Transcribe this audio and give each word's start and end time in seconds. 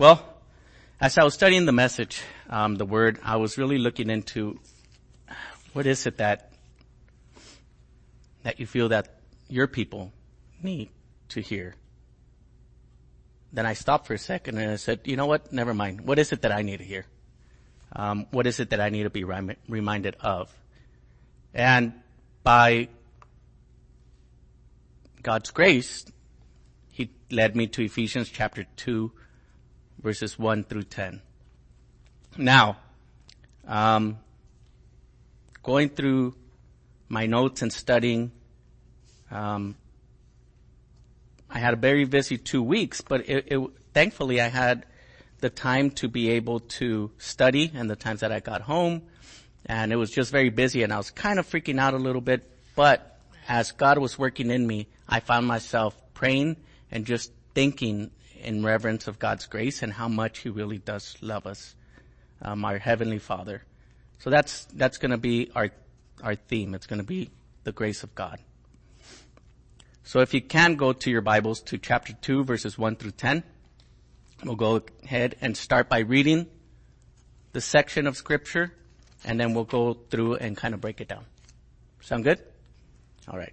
Well, 0.00 0.24
as 0.98 1.18
I 1.18 1.24
was 1.24 1.34
studying 1.34 1.66
the 1.66 1.72
message, 1.72 2.22
um, 2.48 2.76
the 2.76 2.86
word, 2.86 3.20
I 3.22 3.36
was 3.36 3.58
really 3.58 3.76
looking 3.76 4.08
into 4.08 4.58
what 5.74 5.84
is 5.84 6.06
it 6.06 6.16
that 6.16 6.54
that 8.42 8.58
you 8.60 8.66
feel 8.66 8.88
that 8.88 9.20
your 9.50 9.66
people 9.66 10.10
need 10.62 10.88
to 11.28 11.42
hear. 11.42 11.74
Then 13.52 13.66
I 13.66 13.74
stopped 13.74 14.06
for 14.06 14.14
a 14.14 14.18
second 14.18 14.56
and 14.56 14.70
I 14.70 14.76
said, 14.76 15.00
you 15.04 15.16
know 15.16 15.26
what? 15.26 15.52
Never 15.52 15.74
mind. 15.74 16.00
What 16.00 16.18
is 16.18 16.32
it 16.32 16.40
that 16.40 16.50
I 16.50 16.62
need 16.62 16.78
to 16.78 16.84
hear? 16.84 17.04
Um, 17.94 18.26
what 18.30 18.46
is 18.46 18.58
it 18.58 18.70
that 18.70 18.80
I 18.80 18.88
need 18.88 19.02
to 19.02 19.10
be 19.10 19.24
rem- 19.24 19.56
reminded 19.68 20.16
of? 20.22 20.50
And 21.52 21.92
by 22.42 22.88
God's 25.22 25.50
grace, 25.50 26.06
He 26.90 27.10
led 27.30 27.54
me 27.54 27.66
to 27.66 27.84
Ephesians 27.84 28.30
chapter 28.30 28.64
2 28.76 29.12
verses 30.02 30.38
1 30.38 30.64
through 30.64 30.84
10. 30.84 31.20
Now, 32.38 32.78
um, 33.66 34.18
going 35.62 35.90
through 35.90 36.34
my 37.08 37.26
notes 37.26 37.62
and 37.62 37.72
studying, 37.72 38.32
um, 39.30 39.76
I 41.48 41.58
had 41.58 41.74
a 41.74 41.76
very 41.76 42.04
busy 42.04 42.38
two 42.38 42.62
weeks, 42.62 43.00
but 43.00 43.28
it, 43.28 43.48
it, 43.48 43.70
thankfully 43.92 44.40
I 44.40 44.48
had 44.48 44.86
the 45.40 45.50
time 45.50 45.90
to 45.90 46.08
be 46.08 46.30
able 46.30 46.60
to 46.60 47.10
study 47.18 47.72
and 47.74 47.90
the 47.90 47.96
times 47.96 48.20
that 48.20 48.30
I 48.30 48.40
got 48.40 48.62
home. 48.62 49.02
And 49.66 49.92
it 49.92 49.96
was 49.96 50.10
just 50.10 50.30
very 50.30 50.50
busy 50.50 50.82
and 50.82 50.92
I 50.92 50.96
was 50.96 51.10
kind 51.10 51.38
of 51.38 51.48
freaking 51.48 51.78
out 51.78 51.94
a 51.94 51.98
little 51.98 52.20
bit, 52.20 52.48
but 52.76 53.18
as 53.48 53.72
God 53.72 53.98
was 53.98 54.18
working 54.18 54.50
in 54.50 54.66
me, 54.66 54.86
I 55.08 55.20
found 55.20 55.46
myself 55.46 56.00
praying 56.14 56.56
and 56.90 57.04
just 57.04 57.32
thinking 57.54 58.10
in 58.40 58.64
reverence 58.64 59.06
of 59.06 59.18
God's 59.18 59.46
grace 59.46 59.82
and 59.82 59.92
how 59.92 60.08
much 60.08 60.40
He 60.40 60.48
really 60.48 60.78
does 60.78 61.16
love 61.20 61.46
us, 61.46 61.74
um, 62.42 62.64
our 62.64 62.78
Heavenly 62.78 63.18
Father. 63.18 63.62
So 64.18 64.30
that's, 64.30 64.64
that's 64.66 64.98
gonna 64.98 65.18
be 65.18 65.50
our, 65.54 65.70
our 66.22 66.34
theme. 66.34 66.74
It's 66.74 66.86
gonna 66.86 67.02
be 67.02 67.30
the 67.64 67.72
grace 67.72 68.02
of 68.02 68.14
God. 68.14 68.38
So 70.02 70.20
if 70.20 70.34
you 70.34 70.40
can 70.40 70.74
go 70.74 70.92
to 70.92 71.10
your 71.10 71.20
Bibles 71.20 71.60
to 71.62 71.78
chapter 71.78 72.12
2 72.12 72.44
verses 72.44 72.76
1 72.76 72.96
through 72.96 73.12
10, 73.12 73.44
we'll 74.44 74.56
go 74.56 74.82
ahead 75.04 75.36
and 75.40 75.56
start 75.56 75.88
by 75.88 76.00
reading 76.00 76.46
the 77.52 77.60
section 77.60 78.06
of 78.06 78.16
scripture 78.16 78.72
and 79.24 79.38
then 79.38 79.54
we'll 79.54 79.64
go 79.64 79.94
through 79.94 80.36
and 80.36 80.56
kind 80.56 80.74
of 80.74 80.80
break 80.80 81.00
it 81.00 81.08
down. 81.08 81.24
Sound 82.00 82.24
good? 82.24 82.40
Alright. 83.28 83.52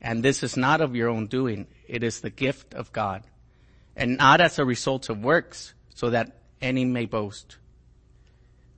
and 0.00 0.22
this 0.22 0.42
is 0.42 0.56
not 0.56 0.80
of 0.80 0.96
your 0.96 1.08
own 1.08 1.26
doing. 1.26 1.66
It 1.86 2.02
is 2.02 2.20
the 2.20 2.30
gift 2.30 2.74
of 2.74 2.92
God 2.92 3.22
and 3.96 4.16
not 4.16 4.40
as 4.40 4.58
a 4.58 4.64
result 4.64 5.08
of 5.08 5.22
works 5.22 5.74
so 5.94 6.10
that 6.10 6.40
any 6.60 6.84
may 6.84 7.06
boast. 7.06 7.56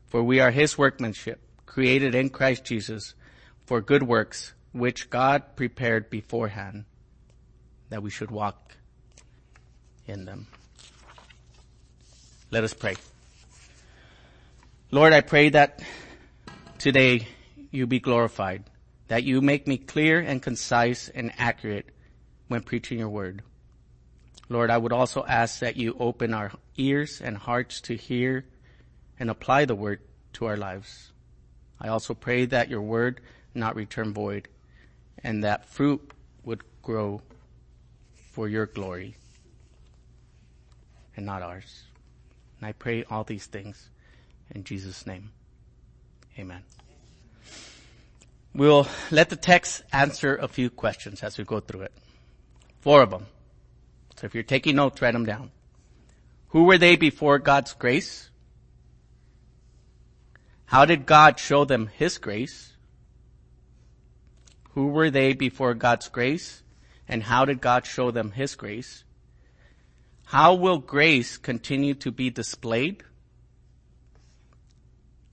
For 0.08 0.22
we 0.22 0.40
are 0.40 0.50
his 0.50 0.76
workmanship 0.76 1.40
created 1.66 2.14
in 2.14 2.30
Christ 2.30 2.64
Jesus 2.64 3.14
for 3.66 3.80
good 3.80 4.02
works 4.02 4.52
which 4.72 5.10
God 5.10 5.56
prepared 5.56 6.10
beforehand 6.10 6.84
that 7.90 8.02
we 8.02 8.10
should 8.10 8.30
walk 8.30 8.76
in 10.06 10.24
them. 10.24 10.46
Let 12.50 12.64
us 12.64 12.74
pray. 12.74 12.96
Lord, 14.90 15.12
I 15.12 15.20
pray 15.20 15.50
that 15.50 15.82
today 16.78 17.28
you 17.70 17.86
be 17.86 18.00
glorified 18.00 18.64
that 19.08 19.24
you 19.24 19.40
make 19.40 19.66
me 19.66 19.76
clear 19.76 20.20
and 20.20 20.42
concise 20.42 21.08
and 21.08 21.32
accurate 21.38 21.90
when 22.48 22.62
preaching 22.62 22.98
your 22.98 23.08
word. 23.08 23.42
Lord, 24.48 24.70
I 24.70 24.78
would 24.78 24.92
also 24.92 25.24
ask 25.26 25.60
that 25.60 25.76
you 25.76 25.96
open 25.98 26.34
our 26.34 26.52
ears 26.76 27.20
and 27.20 27.36
hearts 27.36 27.80
to 27.82 27.96
hear 27.96 28.44
and 29.18 29.30
apply 29.30 29.64
the 29.64 29.74
word 29.74 30.00
to 30.34 30.46
our 30.46 30.56
lives. 30.56 31.12
I 31.80 31.88
also 31.88 32.14
pray 32.14 32.44
that 32.46 32.68
your 32.68 32.82
word 32.82 33.20
not 33.54 33.76
return 33.76 34.12
void 34.12 34.48
and 35.22 35.44
that 35.44 35.68
fruit 35.68 36.12
would 36.44 36.62
grow 36.82 37.22
for 38.32 38.48
your 38.48 38.66
glory 38.66 39.16
and 41.16 41.26
not 41.26 41.42
ours. 41.42 41.84
And 42.58 42.68
I 42.68 42.72
pray 42.72 43.04
all 43.04 43.24
these 43.24 43.46
things 43.46 43.88
in 44.54 44.64
Jesus' 44.64 45.06
name. 45.06 45.30
Amen. 46.38 46.62
We'll 48.54 48.86
let 49.10 49.30
the 49.30 49.36
text 49.36 49.82
answer 49.92 50.36
a 50.36 50.46
few 50.46 50.68
questions 50.68 51.22
as 51.22 51.38
we 51.38 51.44
go 51.44 51.60
through 51.60 51.82
it. 51.82 51.92
Four 52.80 53.02
of 53.02 53.10
them. 53.10 53.26
So 54.16 54.26
if 54.26 54.34
you're 54.34 54.42
taking 54.42 54.76
notes, 54.76 55.00
write 55.00 55.12
them 55.12 55.24
down. 55.24 55.50
Who 56.48 56.64
were 56.64 56.76
they 56.76 56.96
before 56.96 57.38
God's 57.38 57.72
grace? 57.72 58.28
How 60.66 60.84
did 60.84 61.06
God 61.06 61.38
show 61.38 61.64
them 61.64 61.88
His 61.94 62.18
grace? 62.18 62.72
Who 64.70 64.88
were 64.88 65.10
they 65.10 65.32
before 65.32 65.74
God's 65.74 66.08
grace? 66.08 66.62
And 67.08 67.22
how 67.22 67.46
did 67.46 67.60
God 67.60 67.86
show 67.86 68.10
them 68.10 68.32
His 68.32 68.54
grace? 68.54 69.04
How 70.26 70.54
will 70.54 70.78
grace 70.78 71.36
continue 71.38 71.94
to 71.94 72.10
be 72.10 72.30
displayed? 72.30 73.02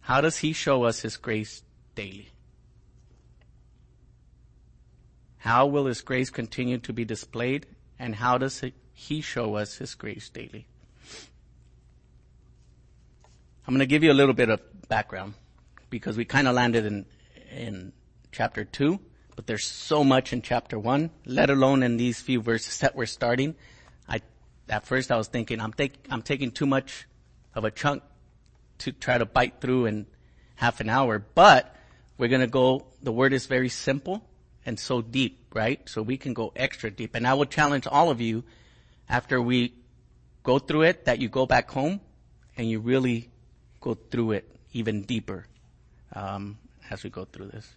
How 0.01 0.21
does 0.21 0.37
He 0.37 0.53
show 0.53 0.83
us 0.83 1.01
His 1.01 1.17
grace 1.17 1.63
daily? 1.95 2.29
How 5.39 5.65
will 5.65 5.85
His 5.85 6.01
grace 6.01 6.29
continue 6.29 6.77
to 6.79 6.93
be 6.93 7.05
displayed? 7.05 7.65
And 7.97 8.15
how 8.15 8.37
does 8.37 8.63
He 8.93 9.21
show 9.21 9.55
us 9.55 9.77
His 9.77 9.95
grace 9.95 10.29
daily? 10.29 10.67
I'm 13.65 13.73
going 13.73 13.79
to 13.79 13.85
give 13.85 14.03
you 14.03 14.11
a 14.11 14.13
little 14.13 14.33
bit 14.33 14.49
of 14.49 14.61
background 14.89 15.33
because 15.89 16.17
we 16.17 16.25
kind 16.25 16.47
of 16.47 16.55
landed 16.55 16.85
in, 16.85 17.05
in 17.55 17.93
chapter 18.31 18.65
two, 18.65 18.99
but 19.35 19.47
there's 19.47 19.65
so 19.65 20.03
much 20.03 20.33
in 20.33 20.41
chapter 20.41 20.77
one, 20.77 21.11
let 21.25 21.49
alone 21.49 21.83
in 21.83 21.97
these 21.97 22.19
few 22.19 22.41
verses 22.41 22.79
that 22.79 22.95
we're 22.95 23.05
starting. 23.05 23.55
I, 24.07 24.21
at 24.67 24.85
first 24.85 25.11
I 25.11 25.17
was 25.17 25.27
thinking 25.27 25.61
I'm, 25.61 25.73
take, 25.73 25.93
I'm 26.09 26.21
taking 26.21 26.51
too 26.51 26.65
much 26.65 27.07
of 27.55 27.63
a 27.63 27.71
chunk 27.71 28.03
to 28.79 28.91
try 28.91 29.17
to 29.17 29.25
bite 29.25 29.61
through 29.61 29.85
in 29.85 30.05
half 30.55 30.81
an 30.81 30.89
hour, 30.89 31.19
but 31.19 31.75
we're 32.17 32.27
going 32.27 32.41
to 32.41 32.47
go, 32.47 32.87
the 33.01 33.11
word 33.11 33.33
is 33.33 33.45
very 33.45 33.69
simple 33.69 34.28
and 34.69 34.79
so 34.79 35.01
deep, 35.01 35.43
right? 35.53 35.81
So 35.89 36.03
we 36.03 36.15
can 36.15 36.35
go 36.35 36.53
extra 36.55 36.91
deep. 36.91 37.15
And 37.15 37.27
I 37.27 37.33
would 37.33 37.49
challenge 37.49 37.87
all 37.87 38.11
of 38.11 38.21
you 38.21 38.43
after 39.09 39.41
we 39.41 39.73
go 40.43 40.59
through 40.59 40.83
it 40.83 41.05
that 41.05 41.19
you 41.19 41.27
go 41.27 41.47
back 41.47 41.71
home 41.71 41.99
and 42.55 42.69
you 42.69 42.79
really 42.79 43.29
go 43.81 43.95
through 43.95 44.33
it 44.33 44.55
even 44.71 45.01
deeper 45.01 45.47
um, 46.13 46.59
as 46.91 47.03
we 47.03 47.09
go 47.09 47.25
through 47.25 47.47
this. 47.47 47.67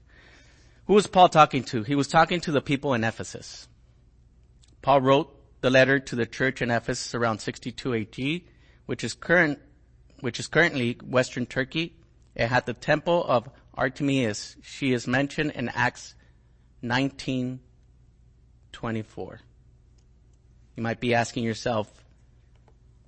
Who 0.87 0.93
was 0.93 1.07
Paul 1.07 1.31
talking 1.31 1.65
to? 1.65 1.83
He 1.83 1.95
was 1.95 2.09
talking 2.09 2.43
to 2.43 2.53
the 2.53 2.61
people 2.61 2.93
in 2.93 3.05
Ephesus. 3.05 3.69
Paul 4.83 5.01
wrote 5.01 5.35
the 5.63 5.71
letter 5.71 5.99
to 5.99 6.15
the 6.15 6.27
church 6.27 6.61
in 6.61 6.71
Ephesus 6.71 7.15
around 7.15 7.39
62 7.39 7.95
AD, 7.95 8.41
which 8.85 9.03
is 9.03 9.15
current, 9.15 9.61
which 10.21 10.39
is 10.39 10.47
currently 10.47 10.99
Western 11.03 11.47
Turkey. 11.47 11.95
It 12.35 12.49
had 12.49 12.67
the 12.67 12.75
temple 12.75 13.25
of 13.25 13.49
Artemis. 13.73 14.57
She 14.63 14.93
is 14.93 15.07
mentioned 15.07 15.53
in 15.53 15.71
Acts 15.71 16.17
1924. 16.83 19.41
You 20.77 20.83
might 20.83 21.01
be 21.01 21.15
asking 21.15 21.45
yourself, 21.45 21.91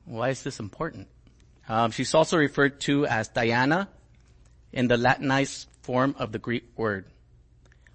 Why 0.05 0.31
is 0.31 0.43
this 0.43 0.61
important? 0.61 1.09
Um, 1.69 1.91
she's 1.91 2.15
also 2.15 2.37
referred 2.37 2.81
to 2.82 3.06
as 3.06 3.29
Diana 3.29 3.88
in 4.73 4.88
the 4.88 4.97
Latinized 4.97 5.69
form 5.82 6.15
of 6.19 6.32
the 6.32 6.38
Greek 6.38 6.65
word. 6.76 7.06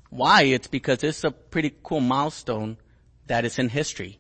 Why? 0.10 0.44
It's 0.44 0.68
because 0.68 1.04
it's 1.04 1.24
a 1.24 1.32
pretty 1.32 1.74
cool 1.84 2.02
milestone 2.02 2.78
that 3.28 3.46
is 3.46 3.60
in 3.60 3.70
history. 3.70 4.20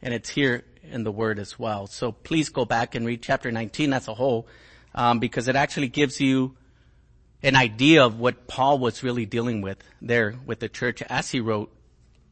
And 0.00 0.14
it's 0.14 0.30
here 0.30 0.64
in 0.82 1.04
the 1.04 1.12
word 1.12 1.38
as 1.38 1.58
well. 1.58 1.86
So 1.86 2.12
please 2.12 2.48
go 2.48 2.64
back 2.64 2.94
and 2.94 3.06
read 3.06 3.22
chapter 3.22 3.52
19 3.52 3.92
as 3.92 4.08
a 4.08 4.14
whole, 4.14 4.48
um, 4.94 5.18
because 5.18 5.48
it 5.48 5.56
actually 5.56 5.88
gives 5.88 6.20
you 6.20 6.56
an 7.46 7.54
idea 7.54 8.04
of 8.04 8.18
what 8.18 8.48
Paul 8.48 8.80
was 8.80 9.04
really 9.04 9.24
dealing 9.24 9.60
with 9.60 9.78
there 10.02 10.34
with 10.44 10.58
the 10.58 10.68
church 10.68 11.00
as 11.02 11.30
he 11.30 11.38
wrote 11.38 11.72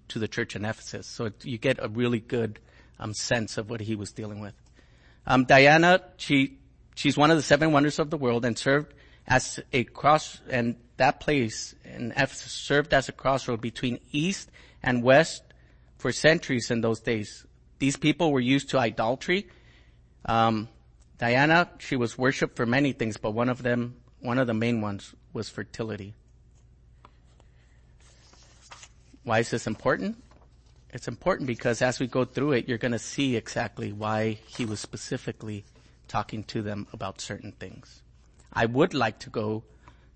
to 0.09 0.19
the 0.19 0.27
church 0.27 0.57
in 0.57 0.65
Ephesus. 0.65 1.07
So 1.07 1.31
you 1.45 1.57
get 1.57 1.79
a 1.81 1.89
really 1.89 2.19
good 2.19 2.59
um, 2.99 3.15
sense 3.15 3.57
of 3.57 3.71
what 3.71 3.81
he 3.81 3.95
was 3.95 4.11
dealing 4.11 4.41
with. 4.41 4.55
Um, 5.25 5.45
Diana, 5.45 6.03
she 6.17 6.59
she's 6.97 7.17
one 7.17 7.31
of 7.31 7.37
the 7.37 7.45
seven 7.45 7.71
wonders 7.71 8.01
of 8.01 8.11
the 8.11 8.19
world 8.19 8.45
and 8.45 8.59
served 8.59 8.93
as 9.29 9.61
a 9.73 9.85
cross, 9.85 10.41
and 10.51 10.75
that 10.97 11.21
place 11.21 11.77
in 11.85 12.13
Ephesus 12.17 12.51
served 12.51 12.93
as 12.93 13.09
a 13.09 13.13
crossroad 13.13 13.61
between 13.61 14.01
east 14.11 14.51
and 14.83 15.01
west 15.01 15.45
for 15.97 16.11
centuries 16.11 16.73
in 16.73 16.81
those 16.81 16.99
days. 16.99 17.47
These 17.79 17.97
people 17.97 18.33
were 18.33 18.41
used 18.41 18.71
to 18.71 18.81
idolatry. 18.81 19.47
Um, 20.25 20.69
Diana, 21.19 21.71
she 21.79 21.95
was 21.95 22.19
worshipped 22.19 22.57
for 22.57 22.67
many 22.67 22.93
things, 22.93 23.17
but 23.17 23.31
one 23.31 23.49
of 23.49 23.63
them, 23.63 23.95
one 24.25 24.39
of 24.39 24.47
the 24.47 24.55
main 24.55 24.81
ones 24.81 25.15
was 25.35 25.51
fertility. 25.51 26.15
Why 29.23 29.41
is 29.41 29.51
this 29.51 29.67
important? 29.67 30.17
It's 30.95 31.09
important 31.09 31.47
because 31.47 31.83
as 31.83 32.01
we 32.01 32.07
go 32.07 32.25
through 32.25 32.53
it, 32.53 32.67
you're 32.67 32.79
going 32.79 32.93
to 32.93 32.99
see 32.99 33.37
exactly 33.37 33.93
why 33.93 34.39
he 34.47 34.65
was 34.65 34.81
specifically 34.81 35.67
talking 36.09 36.43
to 36.45 36.63
them 36.63 36.87
about 36.95 37.21
certain 37.21 37.53
things. 37.53 38.01
I 38.51 38.65
would 38.65 38.95
like 38.95 39.19
to 39.21 39.31
go 39.31 39.65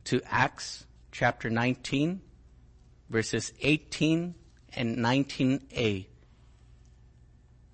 to 0.04 0.22
Acts 0.24 0.86
chapter 1.12 1.50
19, 1.50 2.22
verses 3.10 3.52
18 3.60 4.34
and 4.72 4.96
19a. 4.96 6.06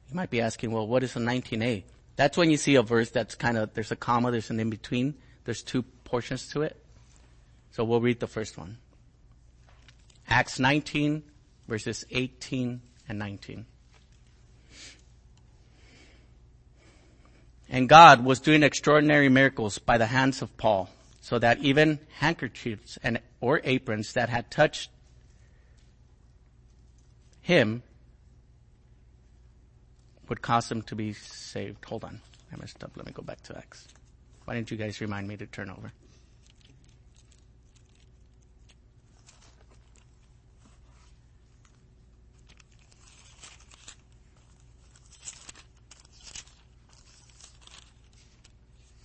You 0.09 0.15
might 0.15 0.31
be 0.31 0.41
asking, 0.41 0.73
well, 0.73 0.89
what 0.89 1.05
is 1.05 1.15
a 1.15 1.21
19a? 1.21 1.85
That's 2.17 2.37
when 2.37 2.51
you 2.51 2.57
see 2.57 2.75
a 2.75 2.83
verse 2.83 3.11
that's 3.11 3.37
kind 3.37 3.57
of, 3.57 3.73
there's 3.75 3.93
a 3.93 3.97
comma, 3.97 4.33
there's 4.33 4.51
an 4.51 4.59
in 4.59 4.71
between, 4.71 5.15
there's 5.45 5.63
two 5.63 5.85
portions 6.15 6.47
to 6.47 6.63
it. 6.63 6.77
So 7.73 7.83
we'll 7.83 8.01
read 8.01 8.21
the 8.21 8.29
first 8.29 8.57
one. 8.57 8.79
Acts 10.29 10.61
19, 10.61 11.25
verses 11.67 12.05
18 12.09 12.81
and 13.09 13.19
19. 13.19 13.67
And 17.69 17.89
God 17.89 18.25
was 18.25 18.39
doing 18.39 18.63
extraordinary 18.63 19.29
miracles 19.29 19.79
by 19.79 19.99
the 19.99 20.07
hands 20.07 20.41
of 20.41 20.57
Paul, 20.57 20.89
so 21.21 21.41
that 21.41 21.59
even 21.59 21.99
handkerchiefs 22.21 22.97
and 23.03 23.19
or 23.41 23.61
aprons 23.65 24.13
that 24.13 24.29
had 24.29 24.53
touched 24.53 24.91
him 27.41 27.83
would 30.29 30.43
cause 30.43 30.71
him 30.71 30.83
to 30.83 30.95
be 30.95 31.13
saved. 31.13 31.85
Hold 31.87 32.05
on. 32.05 32.21
I 32.53 32.57
messed 32.57 32.85
up. 32.85 32.93
Let 32.95 33.05
me 33.05 33.11
go 33.13 33.23
back 33.23 33.43
to 33.43 33.59
Acts. 33.59 33.89
Why 34.45 34.55
didn't 34.55 34.71
you 34.71 34.77
guys 34.77 35.01
remind 35.01 35.27
me 35.27 35.37
to 35.39 35.47
turn 35.47 35.71
over? 35.71 35.93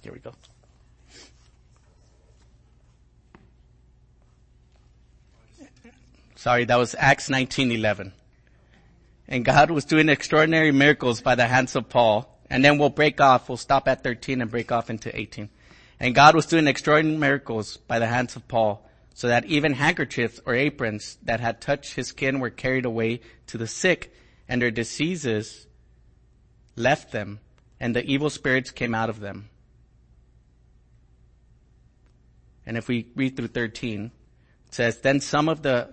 Here 0.01 0.13
we 0.13 0.19
go. 0.19 0.33
Sorry, 6.35 6.63
that 6.65 6.77
was 6.77 6.95
Acts 6.97 7.29
19:11. 7.29 8.13
And 9.27 9.43
God 9.43 9.71
was 9.71 9.85
doing 9.85 10.09
extraordinary 10.09 10.71
miracles 10.71 11.21
by 11.21 11.35
the 11.35 11.47
hands 11.47 11.75
of 11.75 11.89
Paul. 11.89 12.39
And 12.49 12.65
then 12.65 12.77
we'll 12.77 12.89
break 12.89 13.21
off. 13.21 13.47
We'll 13.47 13.57
stop 13.57 13.87
at 13.87 14.03
13 14.03 14.41
and 14.41 14.49
break 14.49 14.71
off 14.71 14.89
into 14.89 15.15
18. 15.15 15.49
And 15.99 16.15
God 16.15 16.33
was 16.33 16.45
doing 16.45 16.65
extraordinary 16.65 17.19
miracles 17.19 17.77
by 17.77 17.99
the 17.99 18.07
hands 18.07 18.35
of 18.35 18.47
Paul, 18.47 18.89
so 19.13 19.27
that 19.27 19.45
even 19.45 19.73
handkerchiefs 19.73 20.39
or 20.45 20.55
aprons 20.55 21.17
that 21.23 21.41
had 21.41 21.59
touched 21.59 21.95
his 21.95 22.07
skin 22.07 22.39
were 22.39 22.49
carried 22.49 22.85
away 22.85 23.19
to 23.47 23.57
the 23.57 23.67
sick, 23.67 24.13
and 24.47 24.61
their 24.61 24.71
diseases 24.71 25.67
left 26.77 27.11
them, 27.11 27.41
and 27.79 27.93
the 27.95 28.05
evil 28.05 28.29
spirits 28.29 28.71
came 28.71 28.95
out 28.95 29.09
of 29.09 29.19
them. 29.19 29.49
And 32.69 32.77
if 32.77 32.87
we 32.87 33.07
read 33.15 33.35
through 33.35 33.47
13, 33.47 34.11
it 34.67 34.73
says, 34.75 34.99
Then 34.99 35.21
some 35.21 35.49
of 35.49 35.63
the 35.63 35.89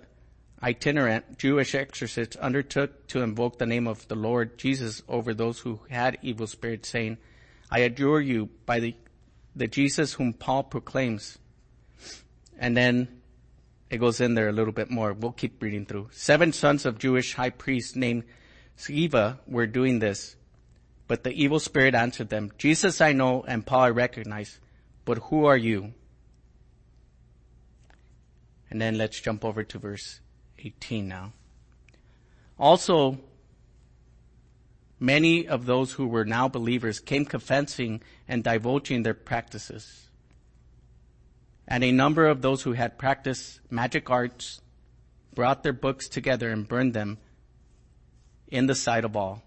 itinerant 0.62 1.38
Jewish 1.38 1.74
exorcists 1.74 2.36
undertook 2.36 3.06
to 3.06 3.22
invoke 3.22 3.58
the 3.58 3.64
name 3.64 3.86
of 3.86 4.06
the 4.08 4.14
Lord 4.14 4.58
Jesus 4.58 5.02
over 5.08 5.32
those 5.32 5.60
who 5.60 5.80
had 5.88 6.18
evil 6.20 6.46
spirits, 6.46 6.90
saying, 6.90 7.16
I 7.70 7.78
adjure 7.78 8.20
you 8.20 8.50
by 8.66 8.80
the, 8.80 8.94
the 9.54 9.66
Jesus 9.66 10.12
whom 10.12 10.34
Paul 10.34 10.64
proclaims. 10.64 11.38
And 12.58 12.76
then 12.76 13.22
it 13.88 13.96
goes 13.96 14.20
in 14.20 14.34
there 14.34 14.50
a 14.50 14.52
little 14.52 14.74
bit 14.74 14.90
more. 14.90 15.14
We'll 15.14 15.32
keep 15.32 15.62
reading 15.62 15.86
through. 15.86 16.10
Seven 16.12 16.52
sons 16.52 16.84
of 16.84 16.98
Jewish 16.98 17.32
high 17.32 17.48
priests 17.48 17.96
named 17.96 18.24
Sceva 18.76 19.38
were 19.46 19.66
doing 19.66 20.00
this. 20.00 20.36
But 21.08 21.24
the 21.24 21.32
evil 21.32 21.58
spirit 21.58 21.94
answered 21.94 22.28
them, 22.28 22.52
Jesus 22.58 23.00
I 23.00 23.14
know 23.14 23.46
and 23.48 23.64
Paul 23.64 23.80
I 23.80 23.88
recognize, 23.88 24.60
but 25.06 25.16
who 25.16 25.46
are 25.46 25.56
you? 25.56 25.94
And 28.70 28.80
then 28.80 28.98
let's 28.98 29.20
jump 29.20 29.44
over 29.44 29.62
to 29.64 29.78
verse 29.78 30.20
18 30.58 31.06
now. 31.06 31.32
Also, 32.58 33.18
many 34.98 35.46
of 35.46 35.66
those 35.66 35.92
who 35.92 36.06
were 36.06 36.24
now 36.24 36.48
believers 36.48 37.00
came 37.00 37.24
confessing 37.24 38.02
and 38.26 38.42
divulging 38.42 39.02
their 39.02 39.14
practices. 39.14 40.08
And 41.68 41.84
a 41.84 41.92
number 41.92 42.26
of 42.26 42.42
those 42.42 42.62
who 42.62 42.72
had 42.72 42.98
practiced 42.98 43.60
magic 43.70 44.10
arts 44.10 44.60
brought 45.34 45.62
their 45.62 45.72
books 45.72 46.08
together 46.08 46.50
and 46.50 46.66
burned 46.66 46.94
them 46.94 47.18
in 48.48 48.66
the 48.66 48.74
sight 48.74 49.04
of 49.04 49.16
all. 49.16 49.42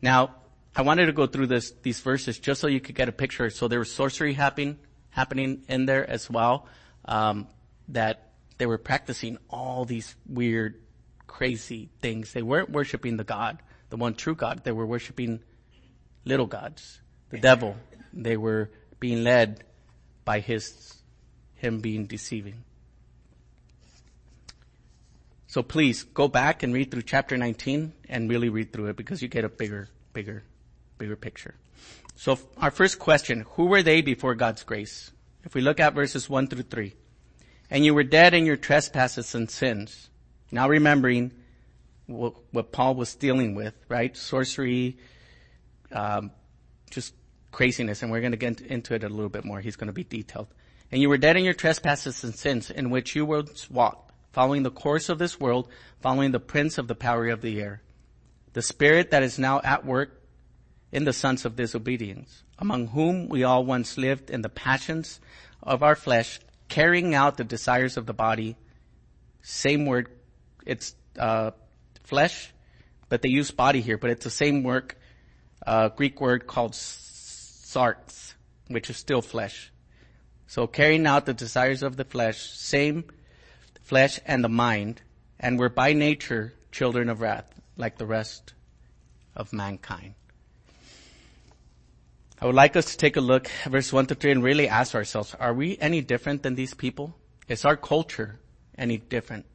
Now, 0.00 0.36
I 0.74 0.82
wanted 0.82 1.06
to 1.06 1.12
go 1.12 1.26
through 1.26 1.48
this, 1.48 1.72
these 1.82 2.00
verses 2.00 2.38
just 2.38 2.60
so 2.60 2.66
you 2.66 2.80
could 2.80 2.94
get 2.94 3.08
a 3.08 3.12
picture. 3.12 3.50
So 3.50 3.68
there 3.68 3.78
was 3.78 3.92
sorcery 3.92 4.34
happening, 4.34 4.78
happening 5.12 5.62
in 5.68 5.86
there 5.86 6.08
as 6.08 6.28
well. 6.28 6.66
Um, 7.04 7.46
that 7.88 8.32
they 8.58 8.66
were 8.66 8.78
practicing 8.78 9.38
all 9.48 9.84
these 9.84 10.14
weird, 10.26 10.80
crazy 11.26 11.88
things. 12.00 12.32
They 12.32 12.42
weren't 12.42 12.70
worshiping 12.70 13.16
the 13.16 13.24
God, 13.24 13.58
the 13.90 13.96
one 13.96 14.14
true 14.14 14.34
God. 14.34 14.64
They 14.64 14.72
were 14.72 14.86
worshiping 14.86 15.40
little 16.24 16.46
gods, 16.46 17.00
the 17.30 17.38
devil. 17.38 17.76
They 18.12 18.36
were 18.36 18.70
being 19.00 19.24
led 19.24 19.64
by 20.24 20.40
his, 20.40 20.96
him 21.54 21.80
being 21.80 22.06
deceiving. 22.06 22.64
So 25.48 25.62
please 25.62 26.04
go 26.04 26.28
back 26.28 26.62
and 26.62 26.72
read 26.72 26.90
through 26.90 27.02
chapter 27.02 27.36
19 27.36 27.92
and 28.08 28.30
really 28.30 28.48
read 28.48 28.72
through 28.72 28.86
it 28.86 28.96
because 28.96 29.20
you 29.20 29.28
get 29.28 29.44
a 29.44 29.50
bigger, 29.50 29.88
bigger, 30.14 30.44
bigger 30.96 31.16
picture. 31.16 31.54
So 32.14 32.38
our 32.56 32.70
first 32.70 32.98
question, 32.98 33.46
who 33.52 33.66
were 33.66 33.82
they 33.82 34.02
before 34.02 34.34
God's 34.34 34.62
grace? 34.62 35.10
If 35.44 35.54
we 35.54 35.60
look 35.60 35.80
at 35.80 35.94
verses 35.94 36.28
1 36.28 36.48
through 36.48 36.62
3. 36.62 36.94
And 37.70 37.84
you 37.84 37.94
were 37.94 38.04
dead 38.04 38.34
in 38.34 38.46
your 38.46 38.56
trespasses 38.56 39.34
and 39.34 39.50
sins. 39.50 40.10
Now 40.50 40.68
remembering 40.68 41.32
what, 42.06 42.34
what 42.52 42.72
Paul 42.72 42.94
was 42.94 43.14
dealing 43.14 43.54
with, 43.54 43.74
right? 43.88 44.16
Sorcery, 44.16 44.98
um, 45.90 46.30
just 46.90 47.14
craziness. 47.50 48.02
And 48.02 48.12
we're 48.12 48.20
going 48.20 48.32
to 48.32 48.38
get 48.38 48.60
into 48.60 48.94
it 48.94 49.04
a 49.04 49.08
little 49.08 49.30
bit 49.30 49.44
more. 49.44 49.60
He's 49.60 49.76
going 49.76 49.88
to 49.88 49.92
be 49.92 50.04
detailed. 50.04 50.48
And 50.90 51.00
you 51.00 51.08
were 51.08 51.16
dead 51.16 51.36
in 51.36 51.44
your 51.44 51.54
trespasses 51.54 52.22
and 52.22 52.34
sins 52.34 52.70
in 52.70 52.90
which 52.90 53.16
you 53.16 53.24
once 53.24 53.70
walked, 53.70 54.12
following 54.32 54.62
the 54.62 54.70
course 54.70 55.08
of 55.08 55.18
this 55.18 55.40
world, 55.40 55.68
following 56.00 56.32
the 56.32 56.40
prince 56.40 56.76
of 56.76 56.86
the 56.86 56.94
power 56.94 57.28
of 57.28 57.40
the 57.40 57.60
air, 57.60 57.80
the 58.52 58.60
spirit 58.60 59.10
that 59.10 59.22
is 59.22 59.38
now 59.38 59.60
at 59.64 59.86
work 59.86 60.21
in 60.92 61.04
the 61.04 61.12
sons 61.12 61.44
of 61.44 61.56
disobedience, 61.56 62.42
among 62.58 62.88
whom 62.88 63.28
we 63.28 63.42
all 63.42 63.64
once 63.64 63.96
lived 63.96 64.30
in 64.30 64.42
the 64.42 64.48
passions 64.50 65.20
of 65.62 65.82
our 65.82 65.96
flesh, 65.96 66.38
carrying 66.68 67.14
out 67.14 67.38
the 67.38 67.44
desires 67.44 67.96
of 67.96 68.04
the 68.06 68.12
body. 68.12 68.56
Same 69.40 69.86
word, 69.86 70.08
it's 70.66 70.94
uh, 71.18 71.52
flesh, 72.04 72.52
but 73.08 73.22
they 73.22 73.30
use 73.30 73.50
body 73.50 73.80
here, 73.80 73.96
but 73.96 74.10
it's 74.10 74.24
the 74.24 74.30
same 74.30 74.62
word, 74.62 74.94
uh, 75.66 75.88
Greek 75.88 76.20
word 76.20 76.46
called 76.46 76.72
sarx, 76.72 78.34
which 78.68 78.90
is 78.90 78.96
still 78.98 79.22
flesh. 79.22 79.72
So 80.46 80.66
carrying 80.66 81.06
out 81.06 81.24
the 81.24 81.34
desires 81.34 81.82
of 81.82 81.96
the 81.96 82.04
flesh, 82.04 82.38
same 82.50 83.04
flesh 83.80 84.20
and 84.26 84.44
the 84.44 84.50
mind, 84.50 85.00
and 85.40 85.58
we're 85.58 85.70
by 85.70 85.94
nature 85.94 86.52
children 86.70 87.08
of 87.08 87.22
wrath, 87.22 87.50
like 87.76 87.96
the 87.96 88.06
rest 88.06 88.52
of 89.34 89.52
mankind. 89.52 90.14
I 92.42 92.46
would 92.46 92.56
like 92.56 92.74
us 92.74 92.86
to 92.86 92.96
take 92.96 93.16
a 93.16 93.20
look 93.20 93.46
verse 93.66 93.92
1 93.92 94.06
to 94.06 94.16
3 94.16 94.32
and 94.32 94.42
really 94.42 94.68
ask 94.68 94.96
ourselves, 94.96 95.32
are 95.38 95.54
we 95.54 95.78
any 95.78 96.00
different 96.00 96.42
than 96.42 96.56
these 96.56 96.74
people? 96.74 97.14
Is 97.46 97.64
our 97.64 97.76
culture 97.76 98.40
any 98.76 98.98
different 98.98 99.46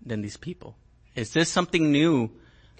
than 0.00 0.22
these 0.22 0.38
people? 0.38 0.74
Is 1.14 1.34
this 1.34 1.50
something 1.50 1.92
new 1.92 2.30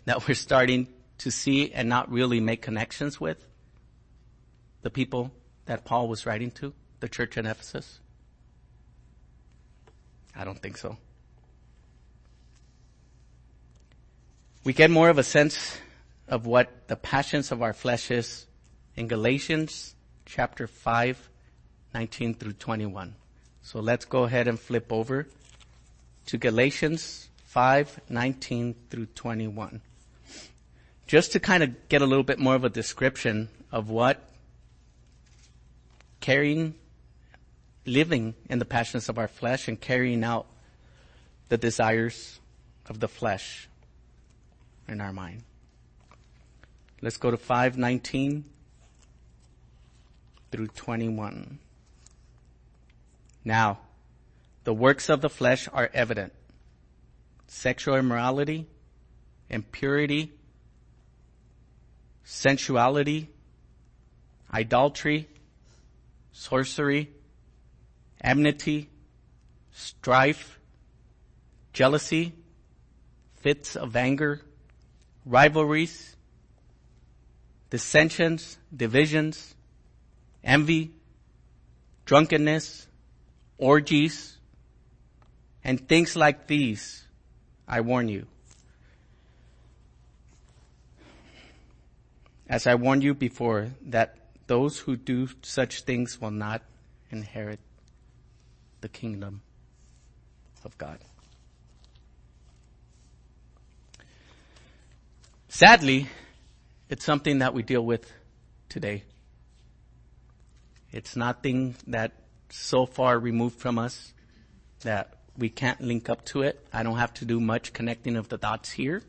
that 0.06 0.26
we're 0.26 0.34
starting 0.34 0.88
to 1.18 1.30
see 1.30 1.70
and 1.72 1.90
not 1.90 2.10
really 2.10 2.40
make 2.40 2.62
connections 2.62 3.20
with? 3.20 3.46
The 4.80 4.88
people 4.88 5.30
that 5.66 5.84
Paul 5.84 6.08
was 6.08 6.24
writing 6.24 6.50
to, 6.52 6.72
the 7.00 7.08
church 7.10 7.36
in 7.36 7.44
Ephesus? 7.44 8.00
I 10.34 10.44
don't 10.44 10.58
think 10.58 10.78
so. 10.78 10.96
We 14.64 14.72
get 14.72 14.90
more 14.90 15.10
of 15.10 15.18
a 15.18 15.22
sense 15.22 15.76
of 16.28 16.46
what 16.46 16.88
the 16.88 16.96
passions 16.96 17.52
of 17.52 17.60
our 17.60 17.74
flesh 17.74 18.10
is 18.10 18.46
in 18.96 19.08
Galatians 19.08 19.94
chapter 20.24 20.66
5, 20.66 21.28
19 21.94 22.34
through 22.34 22.54
21. 22.54 23.14
So 23.62 23.80
let's 23.80 24.04
go 24.04 24.24
ahead 24.24 24.48
and 24.48 24.58
flip 24.58 24.92
over 24.92 25.28
to 26.26 26.38
Galatians 26.38 27.28
5, 27.44 28.00
19 28.08 28.74
through 28.90 29.06
21. 29.06 29.80
Just 31.06 31.32
to 31.32 31.40
kind 31.40 31.62
of 31.62 31.88
get 31.88 32.02
a 32.02 32.06
little 32.06 32.24
bit 32.24 32.38
more 32.38 32.54
of 32.54 32.64
a 32.64 32.68
description 32.68 33.48
of 33.70 33.90
what 33.90 34.22
carrying, 36.20 36.74
living 37.84 38.34
in 38.48 38.58
the 38.58 38.64
passions 38.64 39.08
of 39.08 39.18
our 39.18 39.28
flesh 39.28 39.68
and 39.68 39.80
carrying 39.80 40.24
out 40.24 40.46
the 41.48 41.56
desires 41.56 42.40
of 42.88 42.98
the 42.98 43.08
flesh 43.08 43.68
in 44.88 45.00
our 45.00 45.12
mind. 45.12 45.42
Let's 47.02 47.18
go 47.18 47.30
to 47.30 47.36
519 47.36 48.44
through 50.50 50.68
21. 50.68 51.58
Now, 53.44 53.78
the 54.64 54.74
works 54.74 55.08
of 55.08 55.20
the 55.20 55.28
flesh 55.28 55.68
are 55.72 55.90
evident. 55.94 56.32
Sexual 57.46 57.96
immorality, 57.96 58.66
impurity, 59.48 60.32
sensuality, 62.24 63.28
idolatry, 64.52 65.28
sorcery, 66.32 67.10
enmity, 68.20 68.88
strife, 69.72 70.58
jealousy, 71.72 72.32
fits 73.36 73.76
of 73.76 73.94
anger, 73.94 74.40
rivalries, 75.24 76.16
dissensions, 77.70 78.58
divisions, 78.74 79.55
envy, 80.46 80.92
drunkenness, 82.06 82.86
orgies, 83.58 84.38
and 85.64 85.86
things 85.88 86.14
like 86.14 86.46
these, 86.46 87.04
I 87.66 87.80
warn 87.80 88.08
you. 88.08 88.26
As 92.48 92.68
I 92.68 92.76
warned 92.76 93.02
you 93.02 93.12
before, 93.12 93.72
that 93.86 94.16
those 94.46 94.78
who 94.78 94.96
do 94.96 95.28
such 95.42 95.82
things 95.82 96.20
will 96.20 96.30
not 96.30 96.62
inherit 97.10 97.58
the 98.80 98.88
kingdom 98.88 99.42
of 100.64 100.78
God. 100.78 100.98
Sadly, 105.48 106.06
it's 106.88 107.04
something 107.04 107.38
that 107.38 107.52
we 107.52 107.64
deal 107.64 107.84
with 107.84 108.12
today. 108.68 109.02
It's 110.92 111.16
nothing 111.16 111.76
that 111.88 112.12
so 112.50 112.86
far 112.86 113.18
removed 113.18 113.58
from 113.58 113.78
us 113.78 114.14
that 114.80 115.14
we 115.36 115.48
can't 115.48 115.80
link 115.80 116.08
up 116.08 116.24
to 116.26 116.42
it. 116.42 116.66
I 116.72 116.82
don't 116.82 116.98
have 116.98 117.12
to 117.14 117.24
do 117.24 117.40
much 117.40 117.72
connecting 117.72 118.16
of 118.16 118.28
the 118.28 118.38
dots 118.38 118.70
here. 118.70 119.02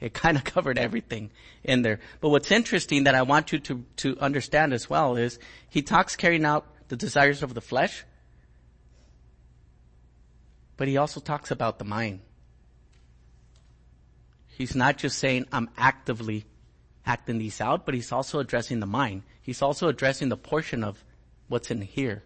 It 0.00 0.14
kind 0.24 0.36
of 0.36 0.44
covered 0.44 0.78
everything 0.78 1.30
in 1.64 1.82
there. 1.82 2.00
But 2.20 2.30
what's 2.30 2.50
interesting 2.50 3.04
that 3.04 3.14
I 3.14 3.22
want 3.22 3.52
you 3.52 3.58
to, 3.60 3.84
to 3.98 4.18
understand 4.18 4.72
as 4.72 4.90
well 4.90 5.16
is 5.16 5.38
he 5.68 5.82
talks 5.82 6.16
carrying 6.16 6.44
out 6.44 6.66
the 6.88 6.96
desires 6.96 7.42
of 7.42 7.54
the 7.54 7.60
flesh, 7.60 8.04
but 10.76 10.88
he 10.88 10.96
also 10.96 11.20
talks 11.20 11.50
about 11.50 11.78
the 11.78 11.84
mind. 11.84 12.20
He's 14.48 14.76
not 14.76 14.98
just 14.98 15.18
saying 15.18 15.46
I'm 15.50 15.70
actively 15.78 16.44
acting 17.06 17.38
these 17.38 17.60
out, 17.60 17.86
but 17.86 17.94
he's 17.94 18.12
also 18.12 18.38
addressing 18.38 18.80
the 18.80 18.86
mind. 18.86 19.22
He's 19.40 19.62
also 19.62 19.88
addressing 19.88 20.28
the 20.28 20.36
portion 20.36 20.84
of 20.84 21.02
what's 21.52 21.70
in 21.70 21.82
here. 21.82 22.24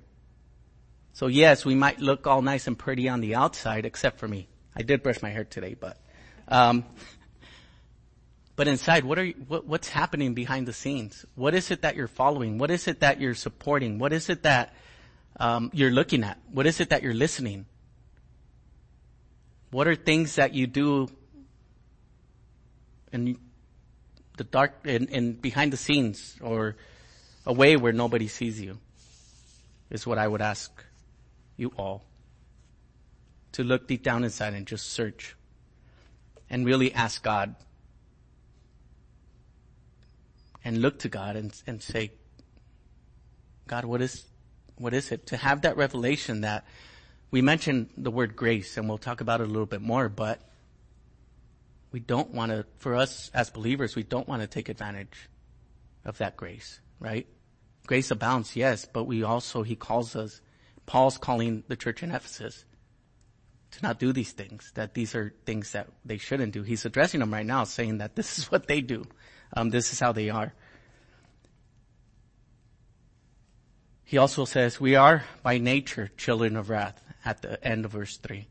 So 1.12 1.26
yes, 1.26 1.64
we 1.64 1.74
might 1.74 1.98
look 2.00 2.28
all 2.28 2.42
nice 2.42 2.68
and 2.68 2.78
pretty 2.78 3.08
on 3.08 3.20
the 3.20 3.34
outside, 3.34 3.84
except 3.84 4.20
for 4.20 4.28
me. 4.28 4.46
I 4.74 4.82
did 4.82 5.02
brush 5.02 5.20
my 5.20 5.30
hair 5.30 5.44
today, 5.44 5.74
but, 5.74 5.98
um, 6.46 6.84
but 8.56 8.68
inside, 8.68 9.04
what 9.04 9.18
are 9.18 9.24
you, 9.24 9.34
what, 9.48 9.66
what's 9.66 9.88
happening 9.88 10.34
behind 10.34 10.68
the 10.68 10.72
scenes? 10.72 11.26
What 11.34 11.54
is 11.54 11.72
it 11.72 11.82
that 11.82 11.96
you're 11.96 12.06
following? 12.06 12.56
What 12.58 12.70
is 12.70 12.86
it 12.86 13.00
that 13.00 13.20
you're 13.20 13.34
supporting? 13.34 13.98
What 13.98 14.12
is 14.12 14.30
it 14.30 14.44
that 14.44 14.74
um, 15.40 15.70
you're 15.74 15.90
looking 15.90 16.22
at? 16.22 16.38
What 16.52 16.66
is 16.66 16.80
it 16.80 16.90
that 16.90 17.02
you're 17.02 17.14
listening? 17.14 17.66
What 19.72 19.88
are 19.88 19.96
things 19.96 20.36
that 20.36 20.54
you 20.54 20.68
do 20.68 21.08
in 23.12 23.38
the 24.36 24.44
dark, 24.44 24.84
in, 24.84 25.08
in 25.08 25.32
behind 25.32 25.72
the 25.72 25.76
scenes, 25.76 26.36
or 26.40 26.76
away 27.44 27.76
where 27.76 27.92
nobody 27.92 28.28
sees 28.28 28.60
you? 28.60 28.78
Is 29.90 30.06
what 30.06 30.18
I 30.18 30.28
would 30.28 30.42
ask 30.42 30.84
you 31.56 31.72
all. 31.76 32.04
To 33.52 33.64
look 33.64 33.88
deep 33.88 34.02
down 34.02 34.24
inside 34.24 34.54
and 34.54 34.66
just 34.66 34.92
search 34.92 35.34
and 36.50 36.66
really 36.66 36.92
ask 36.92 37.22
God 37.22 37.54
and 40.64 40.82
look 40.82 40.98
to 41.00 41.08
God 41.08 41.36
and, 41.36 41.54
and 41.66 41.82
say, 41.82 42.10
God, 43.66 43.84
what 43.84 44.02
is, 44.02 44.24
what 44.76 44.94
is 44.94 45.12
it? 45.12 45.26
To 45.28 45.36
have 45.36 45.62
that 45.62 45.76
revelation 45.76 46.42
that 46.42 46.64
we 47.30 47.40
mentioned 47.40 47.88
the 47.96 48.10
word 48.10 48.36
grace 48.36 48.76
and 48.76 48.88
we'll 48.88 48.98
talk 48.98 49.20
about 49.20 49.40
it 49.40 49.44
a 49.44 49.50
little 49.50 49.66
bit 49.66 49.80
more, 49.80 50.08
but 50.08 50.40
we 51.92 52.00
don't 52.00 52.32
want 52.32 52.52
to, 52.52 52.66
for 52.78 52.94
us 52.94 53.30
as 53.32 53.48
believers, 53.48 53.96
we 53.96 54.02
don't 54.02 54.28
want 54.28 54.42
to 54.42 54.48
take 54.48 54.68
advantage 54.68 55.28
of 56.04 56.18
that 56.18 56.36
grace, 56.36 56.80
right? 57.00 57.26
Grace 57.86 58.10
abounds, 58.10 58.56
yes, 58.56 58.84
but 58.84 59.04
we 59.04 59.22
also, 59.22 59.62
he 59.62 59.76
calls 59.76 60.16
us, 60.16 60.40
Paul's 60.86 61.18
calling 61.18 61.62
the 61.68 61.76
church 61.76 62.02
in 62.02 62.10
Ephesus 62.10 62.64
to 63.72 63.82
not 63.82 63.98
do 63.98 64.12
these 64.12 64.32
things, 64.32 64.72
that 64.74 64.94
these 64.94 65.14
are 65.14 65.34
things 65.44 65.72
that 65.72 65.88
they 66.04 66.18
shouldn't 66.18 66.52
do. 66.52 66.62
He's 66.62 66.84
addressing 66.84 67.20
them 67.20 67.32
right 67.32 67.46
now 67.46 67.64
saying 67.64 67.98
that 67.98 68.16
this 68.16 68.38
is 68.38 68.50
what 68.50 68.66
they 68.66 68.80
do. 68.80 69.04
Um, 69.56 69.70
this 69.70 69.92
is 69.92 70.00
how 70.00 70.12
they 70.12 70.30
are. 70.30 70.52
He 74.04 74.18
also 74.18 74.44
says, 74.44 74.80
we 74.80 74.94
are 74.94 75.24
by 75.42 75.58
nature 75.58 76.10
children 76.16 76.56
of 76.56 76.70
wrath 76.70 77.02
at 77.24 77.42
the 77.42 77.62
end 77.66 77.84
of 77.84 77.92
verse 77.92 78.16
three. 78.16 78.46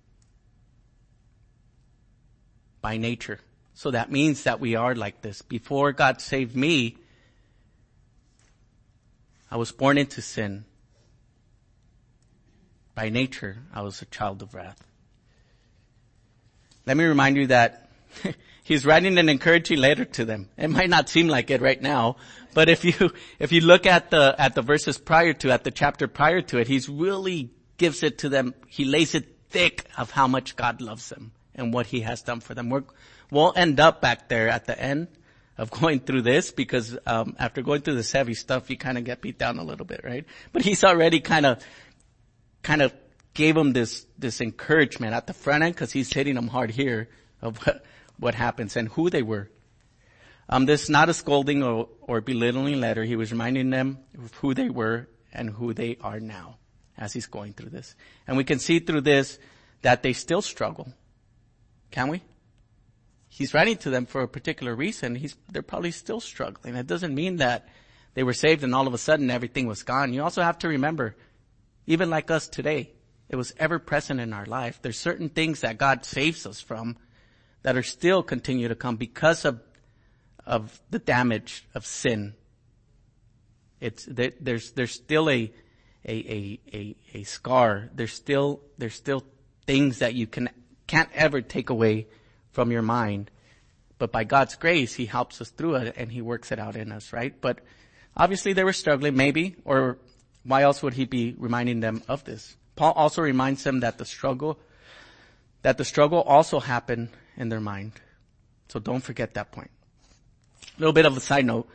By 2.81 2.97
nature. 2.97 3.39
So 3.73 3.91
that 3.91 4.11
means 4.11 4.43
that 4.43 4.59
we 4.59 4.75
are 4.75 4.95
like 4.95 5.21
this. 5.21 5.41
Before 5.41 5.91
God 5.93 6.19
saved 6.21 6.55
me, 6.55 6.97
I 9.55 9.57
was 9.57 9.71
born 9.71 9.97
into 9.97 10.21
sin. 10.21 10.65
By 12.93 13.07
nature, 13.07 13.59
I 13.73 13.83
was 13.83 14.01
a 14.01 14.05
child 14.05 14.41
of 14.41 14.53
wrath. 14.53 14.85
Let 16.85 16.97
me 16.97 17.05
remind 17.05 17.37
you 17.37 17.47
that 17.47 17.89
he's 18.65 18.85
writing 18.85 19.17
an 19.17 19.29
encouraging 19.29 19.77
letter 19.77 20.03
to 20.03 20.25
them. 20.25 20.49
It 20.57 20.67
might 20.67 20.89
not 20.89 21.07
seem 21.07 21.29
like 21.29 21.51
it 21.51 21.61
right 21.61 21.81
now, 21.81 22.17
but 22.53 22.67
if 22.67 22.83
you, 22.83 23.13
if 23.39 23.53
you 23.53 23.61
look 23.61 23.85
at 23.85 24.11
the, 24.11 24.35
at 24.37 24.55
the 24.55 24.61
verses 24.61 24.97
prior 24.97 25.31
to, 25.31 25.51
at 25.51 25.63
the 25.63 25.71
chapter 25.71 26.09
prior 26.09 26.41
to 26.41 26.57
it, 26.57 26.67
he's 26.67 26.89
really 26.89 27.49
gives 27.77 28.03
it 28.03 28.17
to 28.17 28.27
them. 28.27 28.55
He 28.67 28.83
lays 28.83 29.15
it 29.15 29.37
thick 29.51 29.85
of 29.97 30.11
how 30.11 30.27
much 30.27 30.57
God 30.57 30.81
loves 30.81 31.07
them 31.07 31.31
and 31.53 31.73
what 31.73 31.85
he 31.85 32.01
has 32.01 32.21
done 32.21 32.41
for 32.41 32.55
them. 32.55 32.69
we 32.69 32.81
will 33.31 33.53
end 33.55 33.79
up 33.79 34.01
back 34.01 34.27
there 34.27 34.49
at 34.49 34.65
the 34.65 34.77
end 34.77 35.07
of 35.57 35.71
going 35.71 36.01
through 36.01 36.21
this 36.21 36.51
because 36.51 36.97
um, 37.05 37.35
after 37.39 37.61
going 37.61 37.81
through 37.81 37.95
this 37.95 38.11
heavy 38.11 38.33
stuff, 38.33 38.69
you 38.69 38.77
kind 38.77 38.97
of 38.97 39.03
get 39.03 39.21
beat 39.21 39.37
down 39.37 39.57
a 39.57 39.63
little 39.63 39.85
bit, 39.85 40.01
right? 40.03 40.25
But 40.51 40.63
he's 40.63 40.83
already 40.83 41.19
kind 41.21 41.45
of, 41.45 41.65
kind 42.61 42.81
of 42.81 42.93
gave 43.33 43.55
them 43.55 43.73
this 43.73 44.05
this 44.17 44.41
encouragement 44.41 45.13
at 45.13 45.27
the 45.27 45.33
front 45.33 45.63
end 45.63 45.75
because 45.75 45.91
he's 45.91 46.11
hitting 46.11 46.35
them 46.35 46.47
hard 46.47 46.71
here 46.71 47.09
of 47.41 47.57
what 47.65 47.83
what 48.17 48.35
happens 48.35 48.75
and 48.75 48.89
who 48.89 49.09
they 49.09 49.21
were. 49.21 49.49
Um, 50.47 50.65
this 50.65 50.83
is 50.83 50.89
not 50.89 51.09
a 51.09 51.13
scolding 51.13 51.63
or, 51.63 51.89
or 52.01 52.21
belittling 52.21 52.79
letter. 52.79 53.03
He 53.03 53.15
was 53.15 53.31
reminding 53.31 53.71
them 53.71 53.99
of 54.17 54.33
who 54.35 54.53
they 54.53 54.69
were 54.69 55.07
and 55.33 55.49
who 55.49 55.73
they 55.73 55.97
are 56.01 56.19
now 56.19 56.57
as 56.97 57.13
he's 57.13 57.25
going 57.25 57.53
through 57.53 57.71
this. 57.71 57.95
And 58.27 58.37
we 58.37 58.43
can 58.43 58.59
see 58.59 58.79
through 58.79 59.01
this 59.01 59.39
that 59.81 60.03
they 60.03 60.13
still 60.13 60.41
struggle. 60.41 60.93
Can 61.91 62.09
we? 62.09 62.21
He's 63.35 63.53
writing 63.53 63.75
to 63.75 63.89
them 63.89 64.05
for 64.05 64.21
a 64.21 64.27
particular 64.29 64.73
reason. 64.73 65.13
He's, 65.13 65.35
they're 65.51 65.61
probably 65.61 65.91
still 65.91 66.21
struggling. 66.21 66.75
That 66.75 66.87
doesn't 66.87 67.13
mean 67.13 67.37
that 67.37 67.67
they 68.13 68.23
were 68.23 68.33
saved 68.33 68.63
and 68.63 68.73
all 68.73 68.87
of 68.87 68.93
a 68.93 68.97
sudden 68.97 69.29
everything 69.29 69.67
was 69.67 69.83
gone. 69.83 70.13
You 70.13 70.23
also 70.23 70.41
have 70.41 70.59
to 70.59 70.69
remember, 70.69 71.17
even 71.85 72.09
like 72.09 72.31
us 72.31 72.47
today, 72.47 72.93
it 73.27 73.35
was 73.35 73.53
ever 73.57 73.77
present 73.77 74.21
in 74.21 74.31
our 74.31 74.45
life. 74.45 74.79
There's 74.81 74.97
certain 74.97 75.27
things 75.27 75.61
that 75.61 75.77
God 75.77 76.05
saves 76.05 76.45
us 76.45 76.61
from 76.61 76.95
that 77.63 77.75
are 77.75 77.83
still 77.83 78.23
continue 78.23 78.69
to 78.69 78.75
come 78.75 78.95
because 78.95 79.43
of, 79.43 79.59
of 80.45 80.79
the 80.89 80.99
damage 80.99 81.67
of 81.75 81.85
sin. 81.85 82.35
It's, 83.81 84.05
there, 84.05 84.31
there's, 84.39 84.71
there's 84.71 84.93
still 84.93 85.29
a, 85.29 85.51
a, 86.05 86.13
a, 86.13 86.59
a, 86.73 86.95
a 87.15 87.23
scar. 87.23 87.89
There's 87.93 88.13
still, 88.13 88.61
there's 88.77 88.95
still 88.95 89.25
things 89.67 89.99
that 89.99 90.13
you 90.13 90.25
can, 90.25 90.49
can't 90.87 91.09
ever 91.13 91.41
take 91.41 91.69
away 91.69 92.07
from 92.55 92.71
your 92.71 92.81
mind. 92.81 93.29
But 93.97 94.11
by 94.11 94.23
God's 94.23 94.55
grace, 94.55 94.93
He 94.95 95.05
helps 95.05 95.41
us 95.41 95.49
through 95.49 95.75
it 95.75 95.93
and 95.97 96.11
He 96.11 96.21
works 96.21 96.51
it 96.51 96.57
out 96.57 96.75
in 96.75 96.91
us, 96.91 97.13
right? 97.13 97.39
But 97.39 97.59
obviously 98.15 98.53
they 98.53 98.63
were 98.63 98.73
struggling, 98.73 99.15
maybe, 99.15 99.57
or 99.65 99.97
why 100.43 100.63
else 100.63 100.81
would 100.81 100.93
He 100.93 101.05
be 101.05 101.35
reminding 101.37 101.81
them 101.81 102.01
of 102.07 102.23
this? 102.23 102.55
Paul 102.75 102.93
also 102.93 103.21
reminds 103.21 103.63
them 103.63 103.81
that 103.81 103.97
the 103.97 104.05
struggle, 104.05 104.57
that 105.61 105.77
the 105.77 105.85
struggle 105.85 106.21
also 106.21 106.59
happened 106.59 107.09
in 107.37 107.49
their 107.49 107.59
mind. 107.59 107.91
So 108.69 108.79
don't 108.79 109.03
forget 109.03 109.35
that 109.35 109.51
point. 109.51 109.71
A 110.77 110.79
little 110.79 110.93
bit 110.93 111.05
of 111.05 111.15
a 111.15 111.21
side 111.21 111.45
note. 111.45 111.67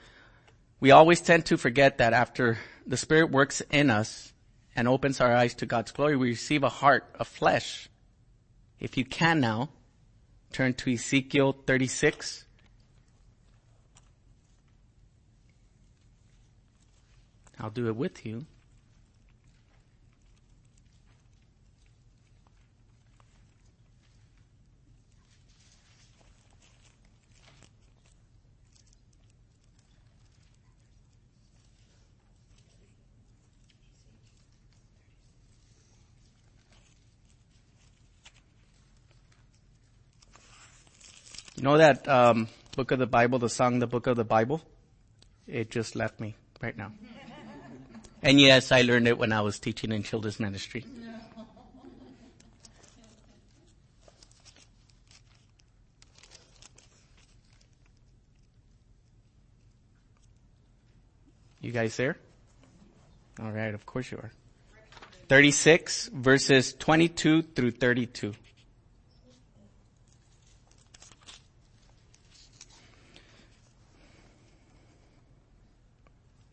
We 0.81 0.91
always 0.91 1.21
tend 1.21 1.47
to 1.47 1.57
forget 1.57 1.99
that 1.99 2.13
after 2.15 2.59
the 2.87 2.97
Spirit 2.97 3.31
works 3.31 3.61
in 3.71 3.91
us 3.91 4.33
and 4.75 4.89
opens 4.89 5.21
our 5.21 5.35
eyes 5.35 5.55
to 5.55 5.67
God's 5.67 5.93
glory, 5.93 6.17
we 6.17 6.31
receive 6.31 6.63
a 6.63 6.69
heart 6.69 7.05
of 7.19 7.29
flesh. 7.29 7.89
If 8.79 8.97
you 8.97 9.05
can 9.05 9.41
now, 9.41 9.69
turn 10.53 10.75
to 10.75 10.93
Ezekiel 10.93 11.53
36. 11.67 12.45
I'll 17.59 17.71
do 17.71 17.89
it 17.89 17.97
with 17.97 18.25
you. 18.25 18.47
You 41.61 41.65
know 41.65 41.77
that 41.77 42.09
um, 42.09 42.49
book 42.75 42.91
of 42.91 42.99
the 42.99 43.07
Bible, 43.07 43.39
the 43.39 43.51
song, 43.51 43.81
the 43.81 43.87
book 43.87 44.07
of 44.07 44.17
the 44.17 44.25
Bible? 44.25 44.63
It 45.47 45.71
just 45.71 45.95
left 45.95 46.19
me 46.19 46.35
right 46.63 46.75
now. 46.75 46.91
And 48.23 48.41
yes, 48.41 48.73
I 48.73 48.81
learned 48.81 49.09
it 49.09 49.19
when 49.19 49.31
I 49.31 49.43
was 49.43 49.59
teaching 49.59 49.93
in 49.93 50.03
children's 50.03 50.41
ministry. 50.41 50.87
You 61.61 61.73
guys 61.73 61.95
there? 61.99 62.17
All 63.39 63.51
right, 63.51 63.75
of 63.75 63.85
course 63.85 64.11
you 64.11 64.17
are. 64.17 64.33
36 65.29 66.09
verses 66.15 66.73
22 66.79 67.43
through 67.43 67.73
32. 67.73 68.33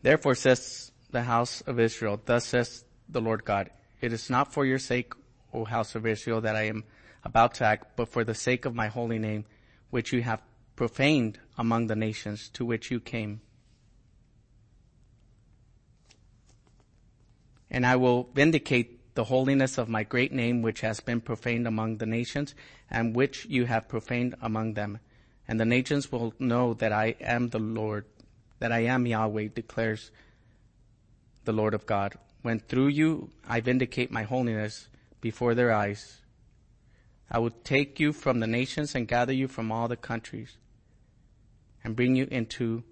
Therefore 0.02 0.34
says 0.34 0.92
the 1.10 1.22
house 1.22 1.60
of 1.62 1.80
Israel, 1.80 2.20
thus 2.24 2.46
says 2.46 2.84
the 3.08 3.20
Lord 3.20 3.44
God, 3.44 3.70
it 4.00 4.12
is 4.12 4.30
not 4.30 4.52
for 4.52 4.64
your 4.64 4.78
sake, 4.78 5.12
O 5.52 5.64
house 5.64 5.94
of 5.94 6.06
Israel, 6.06 6.40
that 6.42 6.54
I 6.54 6.66
am 6.66 6.84
about 7.24 7.54
to 7.54 7.64
act, 7.64 7.96
but 7.96 8.08
for 8.08 8.24
the 8.24 8.34
sake 8.34 8.64
of 8.64 8.74
my 8.74 8.88
holy 8.88 9.18
name, 9.18 9.44
which 9.90 10.12
you 10.12 10.22
have 10.22 10.42
profaned 10.76 11.38
among 11.56 11.88
the 11.88 11.96
nations 11.96 12.48
to 12.50 12.64
which 12.64 12.90
you 12.90 13.00
came. 13.00 13.40
And 17.70 17.84
I 17.84 17.96
will 17.96 18.30
vindicate 18.34 19.14
the 19.14 19.24
holiness 19.24 19.78
of 19.78 19.88
my 19.88 20.04
great 20.04 20.32
name, 20.32 20.62
which 20.62 20.80
has 20.82 21.00
been 21.00 21.20
profaned 21.20 21.66
among 21.66 21.98
the 21.98 22.06
nations, 22.06 22.54
and 22.88 23.16
which 23.16 23.46
you 23.46 23.66
have 23.66 23.88
profaned 23.88 24.36
among 24.40 24.74
them. 24.74 25.00
And 25.48 25.58
the 25.58 25.64
nations 25.64 26.12
will 26.12 26.34
know 26.38 26.74
that 26.74 26.92
I 26.92 27.16
am 27.20 27.48
the 27.48 27.58
Lord, 27.58 28.04
that 28.58 28.72
I 28.72 28.80
am 28.80 29.06
Yahweh, 29.06 29.48
declares 29.54 30.10
the 31.44 31.52
Lord 31.52 31.74
of 31.74 31.86
God, 31.86 32.14
when 32.42 32.58
through 32.58 32.88
you 32.88 33.30
I 33.48 33.60
vindicate 33.60 34.10
my 34.10 34.22
holiness 34.22 34.88
before 35.20 35.54
their 35.54 35.72
eyes. 35.72 36.20
I 37.30 37.38
will 37.38 37.50
take 37.50 38.00
you 38.00 38.12
from 38.12 38.40
the 38.40 38.46
nations 38.46 38.94
and 38.94 39.06
gather 39.06 39.32
you 39.32 39.48
from 39.48 39.70
all 39.70 39.88
the 39.88 39.96
countries 39.96 40.56
and 41.84 41.96
bring 41.96 42.16
you 42.16 42.26
into 42.30 42.84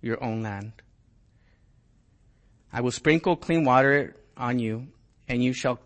your 0.00 0.22
own 0.22 0.42
land. 0.42 0.72
I 2.72 2.80
will 2.80 2.92
sprinkle 2.92 3.36
clean 3.36 3.64
water 3.64 4.16
on 4.36 4.58
you 4.58 4.88
and 5.28 5.42
you 5.42 5.52
shall 5.52 5.80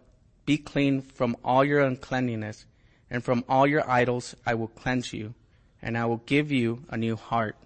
be 0.45 0.59
clean 0.59 1.01
from 1.01 1.37
all 1.45 1.65
your 1.65 1.81
uncleanness 1.81 2.67
and 3.11 3.25
from 3.25 3.45
all 3.49 3.67
your 3.67 3.89
idols 3.89 4.35
I 4.45 4.55
will 4.55 4.69
cleanse 4.69 5.13
you 5.13 5.35
and 5.81 5.97
I 5.97 6.07
will 6.07 6.23
give 6.27 6.51
you 6.51 6.85
a 6.89 6.97
new 6.97 7.17
heart 7.17 7.57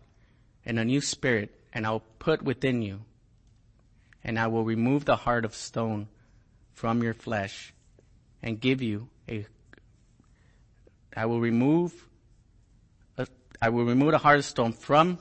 and 0.66 0.78
a 0.78 0.84
new 0.84 1.00
spirit, 1.00 1.50
and 1.72 1.86
I 1.86 1.90
will 1.90 2.04
put 2.18 2.42
within 2.42 2.82
you, 2.82 3.00
and 4.22 4.38
I 4.38 4.46
will 4.46 4.64
remove 4.64 5.04
the 5.04 5.16
heart 5.16 5.44
of 5.44 5.54
stone 5.54 6.08
from 6.72 7.02
your 7.02 7.14
flesh, 7.14 7.72
and 8.42 8.60
give 8.60 8.82
you 8.82 9.08
a. 9.28 9.46
I 11.16 11.26
will 11.26 11.40
remove. 11.40 12.08
A, 13.18 13.26
I 13.60 13.68
will 13.68 13.84
remove 13.84 14.12
the 14.12 14.18
heart 14.18 14.38
of 14.38 14.44
stone 14.44 14.72
from 14.72 15.18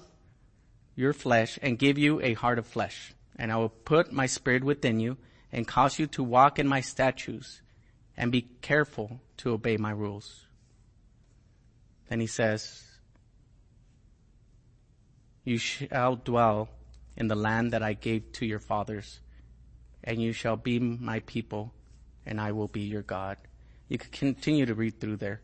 your 0.96 1.14
flesh, 1.14 1.60
and 1.62 1.80
give 1.80 1.98
you 1.98 2.22
a 2.22 2.34
heart 2.34 2.60
of 2.60 2.68
flesh, 2.68 3.14
and 3.36 3.52
I 3.52 3.58
will 3.58 3.70
put 3.70 4.12
my 4.12 4.26
spirit 4.26 4.64
within 4.64 5.00
you, 5.00 5.18
and 5.52 5.68
cause 5.68 6.00
you 6.00 6.08
to 6.08 6.24
walk 6.24 6.60
in 6.60 6.68
my 6.68 6.82
statutes, 6.82 7.62
and 8.16 8.32
be 8.32 8.48
careful 8.62 9.20
to 9.38 9.52
obey 9.52 9.78
my 9.78 9.92
rules. 9.92 10.46
Then 12.10 12.20
he 12.20 12.28
says, 12.28 12.84
you 15.44 15.58
shall 15.58 16.16
dwell 16.16 16.70
in 17.16 17.28
the 17.28 17.36
land 17.36 17.72
that 17.72 17.84
I 17.84 17.94
gave 17.94 18.32
to 18.34 18.46
your 18.46 18.60
fathers, 18.60 19.20
and 20.04 20.22
you 20.22 20.34
shall 20.34 20.56
be 20.56 20.80
my 20.80 21.20
people, 21.22 21.74
and 22.26 22.40
I 22.40 22.52
will 22.52 22.68
be 22.68 22.82
your 22.82 23.02
God. 23.02 23.38
You 23.88 23.98
could 23.98 24.12
continue 24.12 24.66
to 24.66 24.74
read 24.74 25.00
through 25.00 25.18
there, 25.18 25.42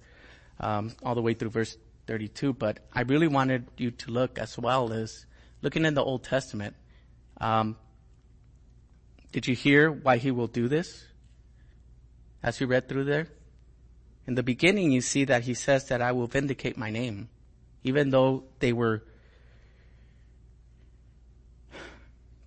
um, 0.59 0.93
all 1.03 1.15
the 1.15 1.21
way 1.21 1.33
through 1.33 1.49
verse 1.49 1.77
32, 2.07 2.53
but 2.53 2.79
I 2.93 3.01
really 3.01 3.27
wanted 3.27 3.67
you 3.77 3.91
to 3.91 4.11
look 4.11 4.39
as 4.39 4.57
well 4.57 4.91
as 4.91 5.25
looking 5.61 5.85
in 5.85 5.93
the 5.93 6.03
Old 6.03 6.23
Testament. 6.23 6.75
Um, 7.39 7.75
did 9.31 9.47
you 9.47 9.55
hear 9.55 9.91
why 9.91 10.17
he 10.17 10.31
will 10.31 10.47
do 10.47 10.67
this? 10.67 11.05
As 12.41 12.59
you 12.59 12.67
read 12.67 12.89
through 12.89 13.03
there? 13.03 13.27
In 14.25 14.35
the 14.35 14.43
beginning, 14.43 14.91
you 14.91 15.01
see 15.01 15.25
that 15.25 15.43
he 15.43 15.53
says 15.53 15.87
that 15.89 16.01
I 16.01 16.11
will 16.13 16.27
vindicate 16.27 16.77
my 16.77 16.89
name, 16.89 17.29
even 17.83 18.09
though 18.09 18.45
they 18.59 18.73
were 18.73 19.03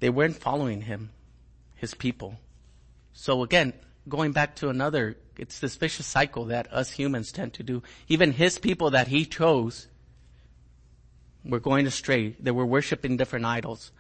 They 0.03 0.11
weren't 0.11 0.35
following 0.37 0.81
him, 0.81 1.11
his 1.77 1.95
people. 1.95 2.35
So 3.13 3.45
again, 3.45 3.73
going 4.09 4.33
back 4.33 4.57
to 4.57 4.69
another, 4.69 5.17
it's 5.39 5.61
this 5.61 5.77
vicious 5.77 6.07
cycle 6.07 6.47
that 6.47 6.73
us 6.73 6.91
humans 6.91 7.31
tend 7.31 7.53
to 7.53 7.63
do. 7.63 7.85
Even 8.09 8.33
his 8.33 8.59
people 8.59 8.91
that 8.91 9.07
he 9.07 9.25
chose 9.25 9.87
were 11.45 11.61
going 11.61 11.87
astray. 11.87 12.35
They 12.41 12.51
were 12.51 12.67
worshiping 12.67 13.17
different 13.17 13.45
idols. 13.45 13.93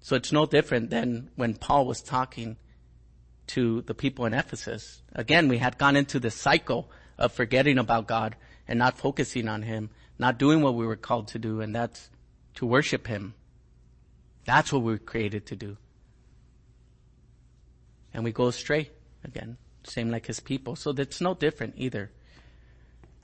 So 0.00 0.16
it's 0.16 0.32
no 0.32 0.44
different 0.44 0.90
than 0.90 1.30
when 1.36 1.54
Paul 1.54 1.86
was 1.86 2.02
talking 2.02 2.56
to 3.54 3.82
the 3.82 3.94
people 3.94 4.26
in 4.26 4.34
Ephesus. 4.34 5.02
Again, 5.12 5.46
we 5.46 5.58
had 5.58 5.78
gone 5.78 5.94
into 5.94 6.18
the 6.18 6.32
cycle 6.32 6.90
of 7.16 7.30
forgetting 7.30 7.78
about 7.78 8.08
God 8.08 8.34
and 8.66 8.76
not 8.76 8.98
focusing 8.98 9.46
on 9.46 9.62
Him, 9.62 9.90
not 10.18 10.36
doing 10.36 10.62
what 10.62 10.74
we 10.74 10.84
were 10.84 10.96
called 10.96 11.28
to 11.28 11.38
do, 11.38 11.60
and 11.60 11.76
that's 11.76 12.10
to 12.56 12.66
worship 12.66 13.06
Him. 13.06 13.34
That's 14.48 14.72
what 14.72 14.80
we're 14.80 14.96
created 14.96 15.44
to 15.48 15.56
do. 15.56 15.76
And 18.14 18.24
we 18.24 18.32
go 18.32 18.46
astray 18.46 18.88
again, 19.22 19.58
same 19.84 20.10
like 20.10 20.24
his 20.24 20.40
people. 20.40 20.74
So 20.74 20.92
that's 20.92 21.20
no 21.20 21.34
different 21.34 21.74
either. 21.76 22.10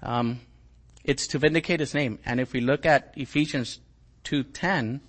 Um, 0.02 0.40
it's 1.02 1.26
to 1.28 1.38
vindicate 1.38 1.80
his 1.80 1.94
name. 1.94 2.18
And 2.26 2.40
if 2.40 2.52
we 2.52 2.60
look 2.60 2.84
at 2.84 3.14
Ephesians 3.16 3.80
2.10, 4.24 5.00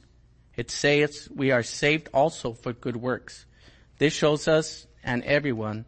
it 0.55 0.71
says 0.71 1.27
we 1.35 1.51
are 1.51 1.63
saved 1.63 2.07
also 2.13 2.53
for 2.53 2.71
good 2.71 2.95
works. 2.95 3.45
This 3.97 4.13
shows 4.13 4.47
us 4.47 4.87
and 5.03 5.21
everyone 5.25 5.83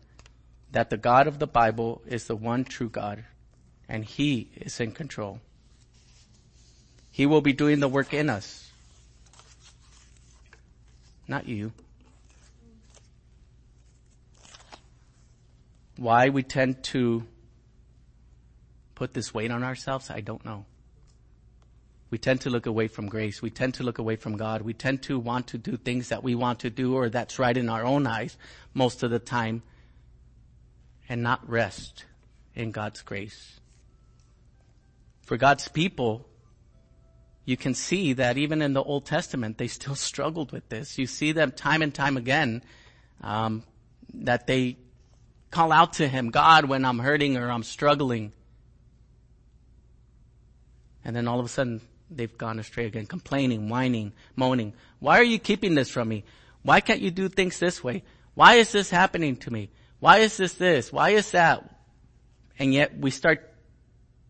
that 0.74 0.90
the 0.90 0.98
God 0.98 1.28
of 1.28 1.40
the 1.40 1.48
Bible 1.48 2.02
is 2.06 2.26
the 2.26 2.36
one 2.36 2.66
true 2.66 2.90
God 2.90 3.24
and 3.88 4.04
he 4.04 4.50
is 4.58 4.82
in 4.82 4.92
control. 4.92 5.40
He 7.12 7.26
will 7.26 7.40
be 7.40 7.54
doing 7.54 7.80
the 7.80 7.88
work 7.88 8.14
in 8.14 8.30
us 8.30 8.67
not 11.28 11.48
you. 11.48 11.72
Why 15.98 16.30
we 16.30 16.44
tend 16.44 16.84
to 16.86 17.26
put 18.96 19.14
this 19.14 19.34
weight 19.34 19.52
on 19.52 19.64
ourselves, 19.64 20.10
I 20.10 20.22
don't 20.22 20.44
know. 20.46 20.66
We 22.10 22.18
tend 22.18 22.42
to 22.42 22.50
look 22.50 22.66
away 22.66 22.88
from 22.88 23.08
grace. 23.08 23.42
We 23.42 23.50
tend 23.50 23.74
to 23.76 23.84
look 23.84 23.98
away 23.98 24.16
from 24.16 24.38
God. 24.38 24.62
We 24.62 24.74
tend 24.74 25.04
to 25.04 25.20
want 25.20 25.48
to 25.48 25.58
do 25.58 25.76
things 25.76 26.10
that 26.10 26.24
we 26.24 26.36
want 26.36 26.60
to 26.60 26.70
do 26.70 26.96
or 26.96 27.10
that's 27.10 27.38
right 27.38 27.56
in 27.56 27.68
our 27.68 27.84
own 27.84 28.08
eyes 28.08 28.38
most 28.74 29.04
of 29.04 29.12
the 29.12 29.20
time 29.20 29.62
and 31.10 31.22
not 31.22 31.48
rest 31.50 32.06
in 32.56 32.72
God's 32.72 33.02
grace. 33.02 33.60
For 35.22 35.36
God's 35.36 35.68
people, 35.68 36.28
you 37.48 37.56
can 37.56 37.74
see 37.74 38.12
that 38.12 38.38
even 38.38 38.62
in 38.62 38.74
the 38.74 38.84
Old 38.84 39.06
Testament, 39.06 39.58
they 39.58 39.70
still 39.70 39.96
struggled 39.96 40.52
with 40.52 40.68
this. 40.68 40.98
You 40.98 41.08
see 41.08 41.32
them 41.32 41.52
time 41.54 41.82
and 41.82 41.94
time 41.94 42.18
again, 42.18 42.62
um, 43.22 43.64
that 44.14 44.48
they 44.48 44.76
call 45.50 45.72
out 45.72 45.94
to 45.94 46.10
Him, 46.10 46.30
God, 46.30 46.66
when 46.66 46.84
I'm 46.84 47.00
hurting 47.00 47.38
or 47.38 47.50
I'm 47.50 47.64
struggling. 47.64 48.34
And 51.06 51.16
then 51.16 51.30
all 51.30 51.40
of 51.40 51.46
a 51.46 51.50
sudden, 51.50 51.80
they've 52.12 52.38
gone 52.38 52.60
astray 52.60 52.86
again, 52.86 53.06
complaining, 53.06 53.70
whining, 53.70 54.12
moaning. 54.36 54.74
Why 55.00 55.18
are 55.18 55.24
you 55.24 55.40
keeping 55.40 55.74
this 55.74 55.90
from 55.90 56.10
me? 56.10 56.26
Why 56.64 56.82
can't 56.82 57.00
you 57.00 57.12
do 57.12 57.30
things 57.30 57.60
this 57.60 57.82
way? 57.82 58.04
Why 58.34 58.56
is 58.56 58.74
this 58.74 58.90
happening 58.90 59.38
to 59.38 59.52
me? 59.52 59.70
Why 60.02 60.18
is 60.18 60.36
this 60.36 60.56
this? 60.56 60.92
Why 60.92 61.12
is 61.12 61.32
that? 61.32 61.64
And 62.60 62.74
yet 62.74 62.98
we 62.98 63.10
start 63.10 63.54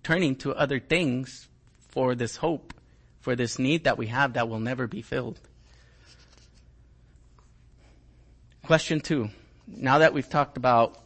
turning 0.03 0.35
to 0.35 0.53
other 0.53 0.79
things 0.79 1.47
for 1.89 2.13
this 2.13 2.35
hope, 2.35 2.75
for 3.27 3.35
this 3.35 3.59
need 3.59 3.83
that 3.83 3.97
we 3.97 4.07
have 4.07 4.35
that 4.35 4.47
will 4.47 4.61
never 4.61 4.87
be 4.87 5.01
filled. 5.01 5.37
Question 8.63 9.01
two. 9.01 9.31
Now 9.67 9.97
that 9.97 10.13
we've 10.13 10.29
talked 10.29 10.55
about 10.55 10.97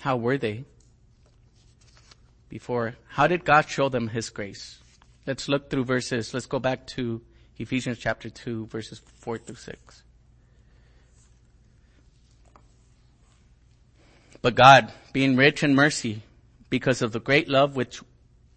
how 0.00 0.16
were 0.16 0.38
they, 0.38 0.64
before. 2.48 2.96
How 3.06 3.28
did 3.28 3.44
God 3.44 3.68
show 3.68 3.88
them 3.88 4.08
His 4.08 4.28
grace? 4.28 4.80
Let's 5.24 5.48
look 5.48 5.70
through 5.70 5.84
verses. 5.84 6.34
Let's 6.34 6.46
go 6.46 6.58
back 6.58 6.88
to 6.98 7.22
Ephesians 7.56 7.98
chapter 7.98 8.28
2 8.28 8.66
verses 8.66 9.00
4 9.20 9.38
through 9.38 9.54
6. 9.54 10.02
But 14.42 14.56
God, 14.56 14.92
being 15.12 15.36
rich 15.36 15.62
in 15.62 15.76
mercy, 15.76 16.24
because 16.70 17.02
of 17.02 17.12
the 17.12 17.20
great 17.20 17.48
love 17.48 17.76
which 17.76 18.02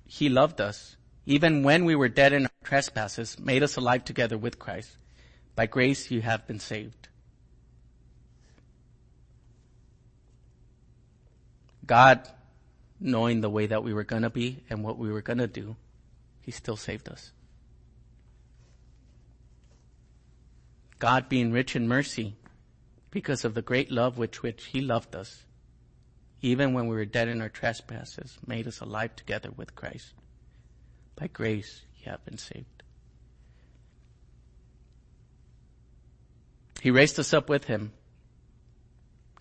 He 0.07 0.27
loved 0.27 0.59
us, 0.59 0.95
even 1.25 1.63
when 1.63 1.85
we 1.85 1.95
were 1.95 2.09
dead 2.09 2.33
in 2.33 2.45
our 2.45 2.51
trespasses, 2.63 3.39
made 3.39 3.63
us 3.63 3.77
alive 3.77 4.03
together 4.03 4.37
with 4.37 4.59
Christ. 4.59 4.97
By 5.55 5.67
grace 5.67 6.11
you 6.11 6.21
have 6.21 6.47
been 6.47 6.59
saved. 6.59 7.07
God 11.85 12.27
knowing 12.99 13.41
the 13.41 13.49
way 13.49 13.67
that 13.67 13.83
we 13.83 13.93
were 13.93 14.03
gonna 14.03 14.29
be 14.29 14.63
and 14.69 14.83
what 14.83 14.97
we 14.97 15.11
were 15.11 15.21
gonna 15.21 15.47
do, 15.47 15.75
He 16.41 16.51
still 16.51 16.77
saved 16.77 17.07
us. 17.09 17.31
God 20.99 21.27
being 21.27 21.51
rich 21.51 21.75
in 21.75 21.87
mercy 21.87 22.35
because 23.11 23.43
of 23.43 23.53
the 23.53 23.61
great 23.61 23.91
love 23.91 24.17
with 24.17 24.41
which 24.41 24.65
He 24.65 24.81
loved 24.81 25.15
us, 25.15 25.43
even 26.41 26.73
when 26.73 26.87
we 26.87 26.95
were 26.95 27.05
dead 27.05 27.27
in 27.27 27.41
our 27.41 27.49
trespasses, 27.49 28.37
made 28.47 28.67
us 28.67 28.79
alive 28.79 29.15
together 29.15 29.51
with 29.51 29.75
Christ. 29.75 30.13
By 31.15 31.27
grace 31.27 31.81
you 32.03 32.11
have 32.11 32.23
been 32.25 32.37
saved. 32.37 32.65
He 36.81 36.91
raised 36.91 37.19
us 37.19 37.33
up 37.33 37.49
with 37.49 37.65
Him. 37.65 37.93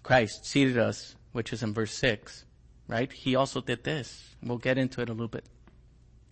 Christ 0.02 0.46
seated 0.46 0.78
us, 0.78 1.16
which 1.32 1.52
is 1.52 1.62
in 1.62 1.74
verse 1.74 1.92
6 1.92 2.44
right? 2.92 3.10
He 3.10 3.34
also 3.34 3.60
did 3.60 3.84
this. 3.84 4.34
We'll 4.42 4.58
get 4.58 4.76
into 4.78 5.00
it 5.00 5.08
a 5.08 5.12
little 5.12 5.28
bit 5.28 5.46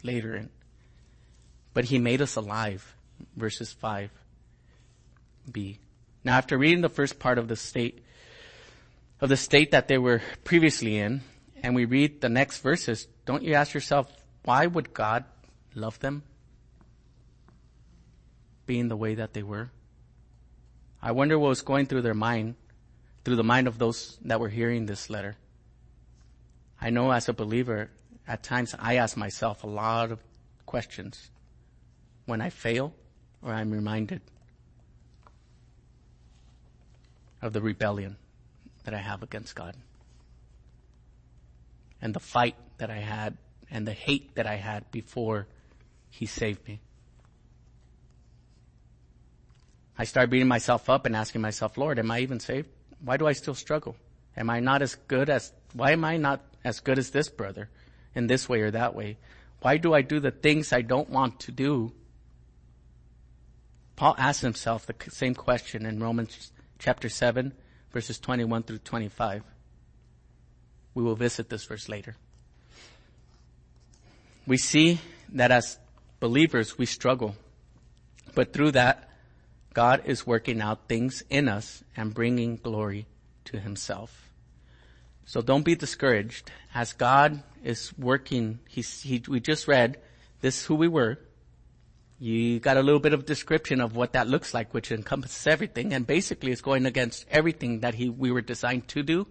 later. 0.02 0.48
But 1.72 1.84
he 1.84 1.98
made 1.98 2.20
us 2.20 2.36
alive, 2.36 2.94
verses 3.36 3.74
5b. 3.82 5.78
Now 6.22 6.36
after 6.36 6.58
reading 6.58 6.82
the 6.82 6.88
first 6.90 7.18
part 7.18 7.38
of 7.38 7.48
the 7.48 7.56
state, 7.56 8.04
of 9.20 9.30
the 9.30 9.36
state 9.36 9.70
that 9.70 9.88
they 9.88 9.98
were 9.98 10.20
previously 10.44 10.98
in, 10.98 11.22
and 11.62 11.74
we 11.74 11.84
read 11.84 12.20
the 12.20 12.28
next 12.28 12.58
verses, 12.58 13.06
don't 13.24 13.42
you 13.42 13.54
ask 13.54 13.72
yourself, 13.72 14.10
why 14.44 14.66
would 14.66 14.94
God 14.94 15.24
love 15.74 15.98
them? 16.00 16.22
Being 18.66 18.88
the 18.88 18.96
way 18.96 19.14
that 19.14 19.32
they 19.32 19.42
were? 19.42 19.70
I 21.02 21.12
wonder 21.12 21.38
what 21.38 21.48
was 21.48 21.62
going 21.62 21.86
through 21.86 22.02
their 22.02 22.14
mind, 22.14 22.54
through 23.24 23.36
the 23.36 23.44
mind 23.44 23.66
of 23.66 23.78
those 23.78 24.18
that 24.22 24.40
were 24.40 24.48
hearing 24.48 24.86
this 24.86 25.10
letter. 25.10 25.36
I 26.80 26.90
know 26.90 27.10
as 27.10 27.28
a 27.28 27.32
believer, 27.32 27.90
at 28.26 28.42
times 28.42 28.74
I 28.78 28.96
ask 28.96 29.16
myself 29.16 29.64
a 29.64 29.66
lot 29.66 30.12
of 30.12 30.20
questions 30.66 31.30
when 32.26 32.40
I 32.40 32.50
fail 32.50 32.94
or 33.42 33.52
I'm 33.52 33.70
reminded 33.70 34.20
of 37.42 37.52
the 37.52 37.60
rebellion 37.60 38.16
that 38.84 38.94
I 38.94 38.98
have 38.98 39.22
against 39.22 39.54
God 39.54 39.74
and 42.00 42.14
the 42.14 42.20
fight 42.20 42.56
that 42.78 42.90
I 42.90 42.98
had 42.98 43.36
and 43.70 43.86
the 43.86 43.92
hate 43.92 44.34
that 44.34 44.46
I 44.46 44.56
had 44.56 44.90
before 44.90 45.46
he 46.10 46.26
saved 46.26 46.66
me. 46.66 46.80
I 49.96 50.04
start 50.04 50.30
beating 50.30 50.48
myself 50.48 50.88
up 50.88 51.06
and 51.06 51.14
asking 51.14 51.42
myself, 51.42 51.76
Lord, 51.76 51.98
am 51.98 52.10
I 52.10 52.20
even 52.20 52.40
saved? 52.40 52.68
Why 53.04 53.16
do 53.16 53.26
I 53.26 53.32
still 53.32 53.54
struggle? 53.54 53.96
Am 54.36 54.48
I 54.48 54.60
not 54.60 54.82
as 54.82 54.94
good 54.94 55.28
as, 55.28 55.52
why 55.74 55.92
am 55.92 56.04
I 56.04 56.16
not 56.16 56.40
as 56.64 56.80
good 56.80 56.98
as 56.98 57.10
this 57.10 57.28
brother 57.28 57.68
in 58.14 58.26
this 58.26 58.48
way 58.48 58.60
or 58.60 58.70
that 58.70 58.94
way? 58.94 59.18
Why 59.60 59.76
do 59.76 59.92
I 59.92 60.02
do 60.02 60.20
the 60.20 60.30
things 60.30 60.72
I 60.72 60.80
don't 60.80 61.10
want 61.10 61.40
to 61.40 61.52
do? 61.52 61.92
Paul 63.96 64.14
asks 64.16 64.40
himself 64.40 64.86
the 64.86 64.94
same 65.10 65.34
question 65.34 65.84
in 65.84 66.00
Romans 66.00 66.50
chapter 66.78 67.10
7 67.10 67.52
verses 67.92 68.18
21 68.18 68.62
through 68.62 68.78
25. 68.78 69.42
We 70.94 71.02
will 71.02 71.16
visit 71.16 71.50
this 71.50 71.64
verse 71.64 71.88
later. 71.88 72.16
We 74.50 74.56
see 74.56 74.98
that 75.34 75.52
as 75.52 75.78
believers 76.18 76.76
we 76.76 76.84
struggle, 76.84 77.36
but 78.34 78.52
through 78.52 78.72
that 78.72 79.08
God 79.74 80.02
is 80.06 80.26
working 80.26 80.60
out 80.60 80.88
things 80.88 81.22
in 81.30 81.48
us 81.48 81.84
and 81.96 82.12
bringing 82.12 82.56
glory 82.56 83.06
to 83.44 83.60
himself. 83.60 84.28
So 85.24 85.40
don't 85.40 85.62
be 85.62 85.76
discouraged. 85.76 86.50
As 86.74 86.94
God 86.94 87.44
is 87.62 87.96
working, 87.96 88.58
he, 88.66 89.22
we 89.28 89.38
just 89.38 89.68
read, 89.68 89.98
this 90.40 90.62
is 90.62 90.66
who 90.66 90.74
we 90.74 90.88
were. 90.88 91.20
You 92.18 92.58
got 92.58 92.76
a 92.76 92.82
little 92.82 92.98
bit 92.98 93.12
of 93.12 93.26
description 93.26 93.80
of 93.80 93.94
what 93.94 94.14
that 94.14 94.26
looks 94.26 94.52
like, 94.52 94.74
which 94.74 94.90
encompasses 94.90 95.46
everything, 95.46 95.92
and 95.92 96.04
basically 96.04 96.50
is 96.50 96.60
going 96.60 96.86
against 96.86 97.24
everything 97.30 97.80
that 97.82 97.94
he, 97.94 98.08
we 98.08 98.32
were 98.32 98.42
designed 98.42 98.88
to 98.88 99.04
do. 99.04 99.28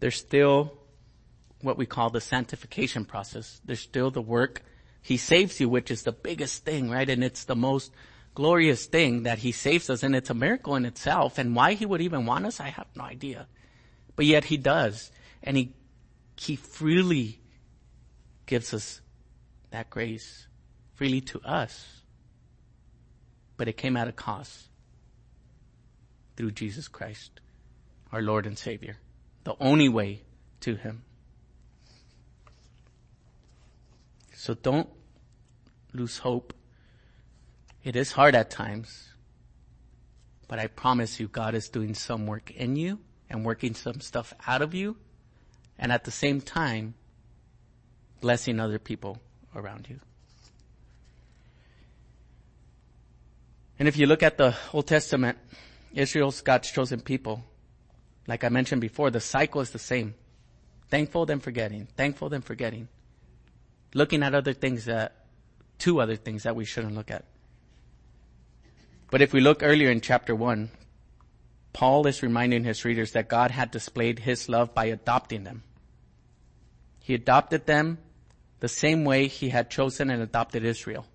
There's 0.00 0.16
still 0.16 0.78
what 1.60 1.78
we 1.78 1.86
call 1.86 2.10
the 2.10 2.20
sanctification 2.20 3.04
process. 3.04 3.60
There's 3.64 3.80
still 3.80 4.10
the 4.10 4.22
work. 4.22 4.62
He 5.02 5.16
saves 5.16 5.60
you, 5.60 5.68
which 5.68 5.90
is 5.90 6.02
the 6.02 6.12
biggest 6.12 6.64
thing, 6.64 6.90
right? 6.90 7.08
And 7.08 7.24
it's 7.24 7.44
the 7.44 7.56
most 7.56 7.92
glorious 8.34 8.84
thing 8.86 9.22
that 9.22 9.38
he 9.38 9.50
saves 9.50 9.88
us 9.88 10.02
and 10.02 10.14
it's 10.14 10.28
a 10.30 10.34
miracle 10.34 10.76
in 10.76 10.84
itself 10.84 11.38
and 11.38 11.56
why 11.56 11.72
he 11.72 11.86
would 11.86 12.02
even 12.02 12.26
want 12.26 12.44
us, 12.44 12.60
I 12.60 12.68
have 12.68 12.86
no 12.94 13.04
idea. 13.04 13.46
But 14.14 14.26
yet 14.26 14.44
he 14.44 14.58
does 14.58 15.10
and 15.42 15.56
he, 15.56 15.72
he 16.36 16.54
freely 16.54 17.40
gives 18.44 18.74
us 18.74 19.00
that 19.70 19.88
grace 19.88 20.46
freely 20.94 21.22
to 21.22 21.40
us. 21.40 22.02
But 23.56 23.68
it 23.68 23.76
came 23.76 23.96
at 23.96 24.06
a 24.06 24.12
cost 24.12 24.68
through 26.36 26.50
Jesus 26.50 26.88
Christ, 26.88 27.40
our 28.12 28.20
Lord 28.20 28.46
and 28.46 28.58
Savior, 28.58 28.98
the 29.46 29.54
only 29.60 29.88
way 29.88 30.22
to 30.58 30.74
him. 30.74 31.04
So 34.34 34.54
don't 34.54 34.88
lose 35.92 36.18
hope 36.18 36.52
it 37.84 37.94
is 37.94 38.10
hard 38.10 38.34
at 38.34 38.50
times, 38.50 39.10
but 40.48 40.58
I 40.58 40.66
promise 40.66 41.20
you 41.20 41.28
God 41.28 41.54
is 41.54 41.68
doing 41.68 41.94
some 41.94 42.26
work 42.26 42.50
in 42.50 42.74
you 42.74 42.98
and 43.30 43.44
working 43.44 43.74
some 43.74 44.00
stuff 44.00 44.34
out 44.48 44.62
of 44.62 44.74
you 44.74 44.96
and 45.78 45.92
at 45.92 46.02
the 46.02 46.10
same 46.10 46.40
time 46.40 46.94
blessing 48.20 48.58
other 48.58 48.80
people 48.80 49.20
around 49.54 49.86
you. 49.88 50.00
And 53.78 53.86
if 53.86 53.96
you 53.96 54.06
look 54.06 54.24
at 54.24 54.38
the 54.38 54.56
Old 54.72 54.88
Testament, 54.88 55.38
Israel's 55.94 56.40
God's 56.40 56.68
chosen 56.72 57.00
people. 57.00 57.44
Like 58.26 58.44
I 58.44 58.48
mentioned 58.48 58.80
before, 58.80 59.10
the 59.10 59.20
cycle 59.20 59.60
is 59.60 59.70
the 59.70 59.78
same. 59.78 60.14
Thankful 60.88 61.26
then 61.26 61.40
forgetting, 61.40 61.88
thankful 61.96 62.28
then 62.28 62.42
forgetting. 62.42 62.88
looking 63.94 64.22
at 64.22 64.34
other 64.34 64.52
things 64.52 64.84
that, 64.84 65.24
two 65.78 66.00
other 66.00 66.16
things 66.16 66.42
that 66.42 66.54
we 66.54 66.64
shouldn't 66.64 66.94
look 66.94 67.10
at. 67.10 67.24
But 69.10 69.22
if 69.22 69.32
we 69.32 69.40
look 69.40 69.62
earlier 69.62 69.90
in 69.90 70.00
chapter 70.00 70.34
one, 70.34 70.70
Paul 71.72 72.06
is 72.06 72.22
reminding 72.22 72.64
his 72.64 72.84
readers 72.84 73.12
that 73.12 73.28
God 73.28 73.50
had 73.50 73.70
displayed 73.70 74.20
his 74.20 74.48
love 74.48 74.74
by 74.74 74.86
adopting 74.86 75.44
them. 75.44 75.62
He 77.00 77.14
adopted 77.14 77.66
them 77.66 77.98
the 78.60 78.68
same 78.68 79.04
way 79.04 79.28
he 79.28 79.50
had 79.50 79.70
chosen 79.70 80.10
and 80.10 80.22
adopted 80.22 80.64
Israel. 80.64 81.06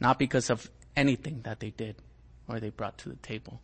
Not 0.00 0.18
because 0.18 0.50
of 0.50 0.70
anything 0.96 1.42
that 1.42 1.60
they 1.60 1.70
did 1.70 1.96
or 2.48 2.60
they 2.60 2.70
brought 2.70 2.98
to 2.98 3.08
the 3.08 3.16
table. 3.16 3.60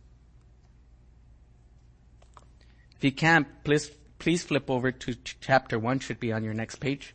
If 3.03 3.07
you 3.07 3.11
can, 3.11 3.45
please, 3.65 3.91
please 4.17 4.43
flip 4.43 4.69
over 4.69 4.89
to 4.89 5.15
chapter 5.41 5.77
1, 5.77 5.99
should 5.99 6.21
be 6.21 6.31
on 6.31 6.41
your 6.41 6.53
next 6.53 6.77
page. 6.77 7.13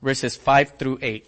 Verses 0.00 0.36
5 0.36 0.78
through 0.78 1.00
8. 1.02 1.26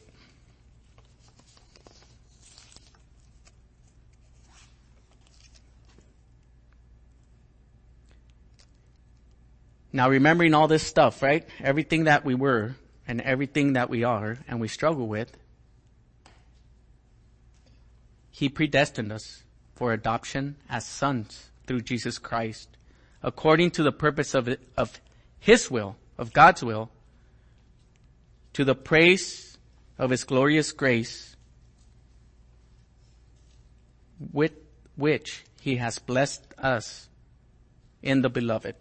Now 9.93 10.09
remembering 10.09 10.55
all 10.55 10.69
this 10.69 10.87
stuff, 10.87 11.25
right? 11.25 11.45
Everything 11.59 12.05
that 12.05 12.25
we 12.25 12.37
were 12.37 12.77
and 13.09 13.21
everything 13.23 13.73
that 13.73 13.91
we 13.91 14.05
are 14.05 14.39
and 14.47 14.61
we 14.61 14.69
struggle 14.69 15.09
with, 15.09 15.37
He 18.31 18.49
predestined 18.49 19.11
us 19.11 19.43
for 19.75 19.93
adoption 19.93 20.55
as 20.71 20.87
sons 20.87 21.51
through 21.67 21.83
Jesus 21.83 22.19
Christ, 22.19 22.69
according 23.23 23.71
to 23.73 23.83
the 23.83 23.93
purpose 23.93 24.35
of, 24.35 24.55
of 24.77 25.01
His 25.39 25.71
will, 25.71 25.97
of 26.19 26.33
God's 26.33 26.63
will, 26.63 26.91
to 28.53 28.65
the 28.65 28.75
praise 28.75 29.59
of 29.99 30.11
His 30.11 30.25
glorious 30.25 30.73
grace, 30.73 31.37
with 34.33 34.53
which 34.97 35.45
He 35.61 35.77
has 35.77 35.99
blessed 35.99 36.45
us 36.59 37.09
in 38.03 38.21
the 38.21 38.31
beloved. 38.31 38.77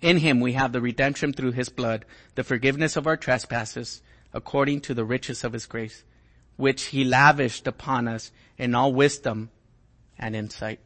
In 0.00 0.18
him 0.18 0.40
we 0.40 0.52
have 0.52 0.72
the 0.72 0.80
redemption 0.80 1.32
through 1.32 1.52
his 1.52 1.68
blood, 1.68 2.04
the 2.34 2.44
forgiveness 2.44 2.96
of 2.96 3.06
our 3.06 3.16
trespasses, 3.16 4.00
according 4.32 4.80
to 4.82 4.94
the 4.94 5.04
riches 5.04 5.44
of 5.44 5.52
his 5.52 5.66
grace, 5.66 6.04
which 6.56 6.84
he 6.86 7.04
lavished 7.04 7.66
upon 7.66 8.06
us 8.08 8.30
in 8.56 8.74
all 8.74 8.92
wisdom 8.92 9.50
and 10.18 10.36
insight. 10.36 10.80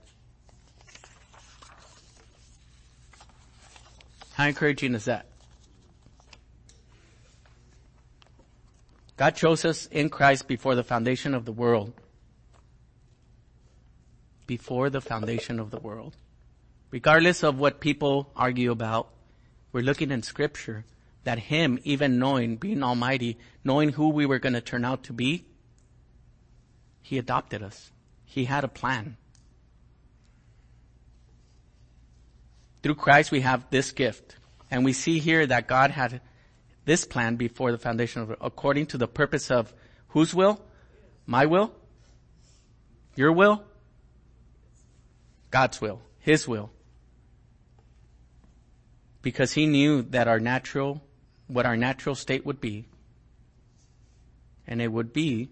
How 4.42 4.48
encouraging 4.48 4.96
is 4.96 5.04
that? 5.04 5.26
God 9.16 9.36
chose 9.36 9.64
us 9.64 9.86
in 9.86 10.08
Christ 10.08 10.48
before 10.48 10.74
the 10.74 10.82
foundation 10.82 11.32
of 11.32 11.44
the 11.44 11.52
world. 11.52 11.92
Before 14.48 14.90
the 14.90 15.00
foundation 15.00 15.60
of 15.60 15.70
the 15.70 15.78
world. 15.78 16.16
Regardless 16.90 17.44
of 17.44 17.60
what 17.60 17.78
people 17.78 18.32
argue 18.34 18.72
about, 18.72 19.10
we're 19.70 19.84
looking 19.84 20.10
in 20.10 20.24
scripture 20.24 20.86
that 21.22 21.38
him, 21.38 21.78
even 21.84 22.18
knowing, 22.18 22.56
being 22.56 22.82
almighty, 22.82 23.38
knowing 23.62 23.90
who 23.90 24.08
we 24.08 24.26
were 24.26 24.40
going 24.40 24.54
to 24.54 24.60
turn 24.60 24.84
out 24.84 25.04
to 25.04 25.12
be, 25.12 25.44
he 27.00 27.16
adopted 27.16 27.62
us. 27.62 27.92
He 28.24 28.46
had 28.46 28.64
a 28.64 28.68
plan. 28.68 29.18
Through 32.82 32.96
Christ 32.96 33.30
we 33.30 33.40
have 33.40 33.70
this 33.70 33.92
gift. 33.92 34.36
And 34.70 34.84
we 34.84 34.92
see 34.92 35.18
here 35.18 35.46
that 35.46 35.68
God 35.68 35.90
had 35.90 36.20
this 36.84 37.04
plan 37.04 37.36
before 37.36 37.72
the 37.72 37.78
foundation 37.78 38.22
of 38.22 38.36
according 38.40 38.86
to 38.86 38.98
the 38.98 39.06
purpose 39.06 39.50
of 39.50 39.72
whose 40.08 40.34
will? 40.34 40.60
My 41.26 41.46
will? 41.46 41.72
Your 43.14 43.32
will? 43.32 43.62
God's 45.50 45.80
will. 45.80 46.00
His 46.18 46.48
will 46.48 46.70
because 49.22 49.52
he 49.52 49.66
knew 49.66 50.02
that 50.02 50.28
our 50.28 50.40
natural, 50.40 51.00
what 51.46 51.64
our 51.64 51.76
natural 51.76 52.14
state 52.14 52.44
would 52.44 52.60
be. 52.60 52.84
And 54.66 54.82
it 54.82 54.88
would 54.88 55.12
be, 55.12 55.48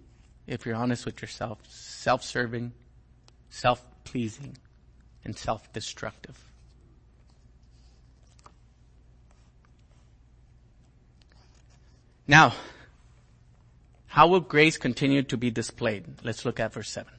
if 0.46 0.66
you're 0.66 0.74
honest 0.74 1.06
with 1.06 1.22
yourself, 1.22 1.58
self-serving, 1.68 2.72
self-pleasing, 3.48 4.56
and 5.24 5.36
self-destructive. 5.36 6.49
Now, 12.30 12.54
how 14.06 14.28
will 14.28 14.38
grace 14.38 14.78
continue 14.78 15.24
to 15.24 15.36
be 15.36 15.50
displayed? 15.50 16.04
Let's 16.22 16.44
look 16.44 16.60
at 16.60 16.72
verse 16.72 16.88
7. 16.88 17.12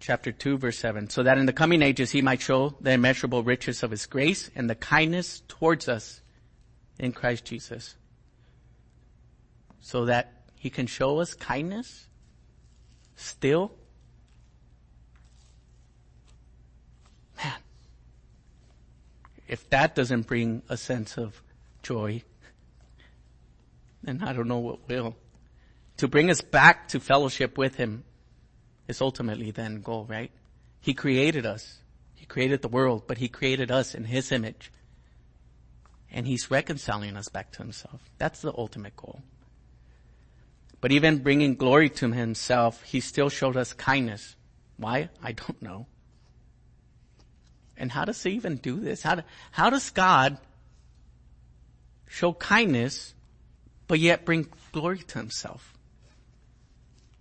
chapter 0.00 0.32
2 0.32 0.56
verse 0.56 0.78
7. 0.78 1.10
So 1.10 1.22
that 1.24 1.36
in 1.36 1.44
the 1.44 1.52
coming 1.52 1.82
ages 1.82 2.12
he 2.12 2.22
might 2.22 2.40
show 2.40 2.74
the 2.80 2.92
immeasurable 2.92 3.42
riches 3.42 3.82
of 3.82 3.90
his 3.90 4.06
grace 4.06 4.50
and 4.54 4.70
the 4.70 4.74
kindness 4.74 5.42
towards 5.48 5.86
us 5.86 6.22
in 6.98 7.12
Christ 7.12 7.44
Jesus. 7.44 7.94
So 9.80 10.06
that 10.06 10.32
he 10.56 10.70
can 10.70 10.86
show 10.86 11.18
us 11.18 11.34
kindness 11.34 12.06
still. 13.16 13.72
If 19.48 19.68
that 19.70 19.94
doesn't 19.94 20.26
bring 20.26 20.62
a 20.68 20.76
sense 20.76 21.16
of 21.16 21.42
joy, 21.82 22.22
then 24.02 24.22
I 24.22 24.32
don't 24.32 24.48
know 24.48 24.58
what 24.58 24.88
will. 24.88 25.16
To 25.98 26.08
bring 26.08 26.30
us 26.30 26.40
back 26.40 26.88
to 26.88 27.00
fellowship 27.00 27.58
with 27.58 27.74
him 27.74 28.04
is 28.86 29.00
ultimately 29.00 29.50
the 29.50 29.62
end 29.62 29.82
goal, 29.82 30.06
right? 30.08 30.30
He 30.80 30.94
created 30.94 31.44
us. 31.44 31.78
He 32.14 32.26
created 32.26 32.62
the 32.62 32.68
world, 32.68 33.04
but 33.06 33.18
he 33.18 33.28
created 33.28 33.70
us 33.70 33.94
in 33.94 34.04
his 34.04 34.30
image. 34.30 34.70
And 36.10 36.26
he's 36.26 36.50
reconciling 36.50 37.16
us 37.16 37.28
back 37.28 37.52
to 37.52 37.58
himself. 37.58 38.00
That's 38.18 38.40
the 38.40 38.52
ultimate 38.56 38.96
goal. 38.96 39.20
But 40.80 40.92
even 40.92 41.18
bringing 41.18 41.56
glory 41.56 41.88
to 41.90 42.12
himself, 42.12 42.82
he 42.82 43.00
still 43.00 43.28
showed 43.28 43.56
us 43.56 43.72
kindness. 43.72 44.36
Why? 44.76 45.08
I 45.22 45.32
don't 45.32 45.60
know. 45.60 45.86
And 47.78 47.90
how 47.90 48.04
does 48.04 48.22
he 48.22 48.30
even 48.30 48.56
do 48.56 48.80
this? 48.80 49.02
How, 49.02 49.14
do, 49.14 49.22
how 49.52 49.70
does 49.70 49.90
God 49.90 50.38
show 52.08 52.32
kindness, 52.32 53.14
but 53.86 54.00
yet 54.00 54.24
bring 54.24 54.48
glory 54.72 54.98
to 54.98 55.18
himself? 55.18 55.74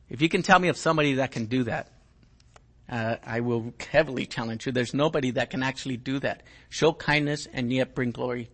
If 0.10 0.22
you 0.22 0.30
can 0.30 0.42
tell 0.42 0.60
me 0.60 0.70
of 0.70 0.78
somebody 0.78 1.16
that 1.16 1.32
can 1.32 1.46
do 1.46 1.64
that, 1.64 1.92
uh, 2.90 3.18
I 3.24 3.42
will 3.42 3.74
heavily 3.92 4.26
challenge 4.26 4.66
you. 4.66 4.72
There's 4.72 4.94
nobody 4.94 5.32
that 5.32 5.50
can 5.50 5.62
actually 5.62 5.98
do 5.98 6.20
that. 6.20 6.44
Show 6.70 6.94
kindness 6.94 7.48
and 7.52 7.72
yet 7.72 7.94
bring 7.94 8.12
glory 8.12 8.50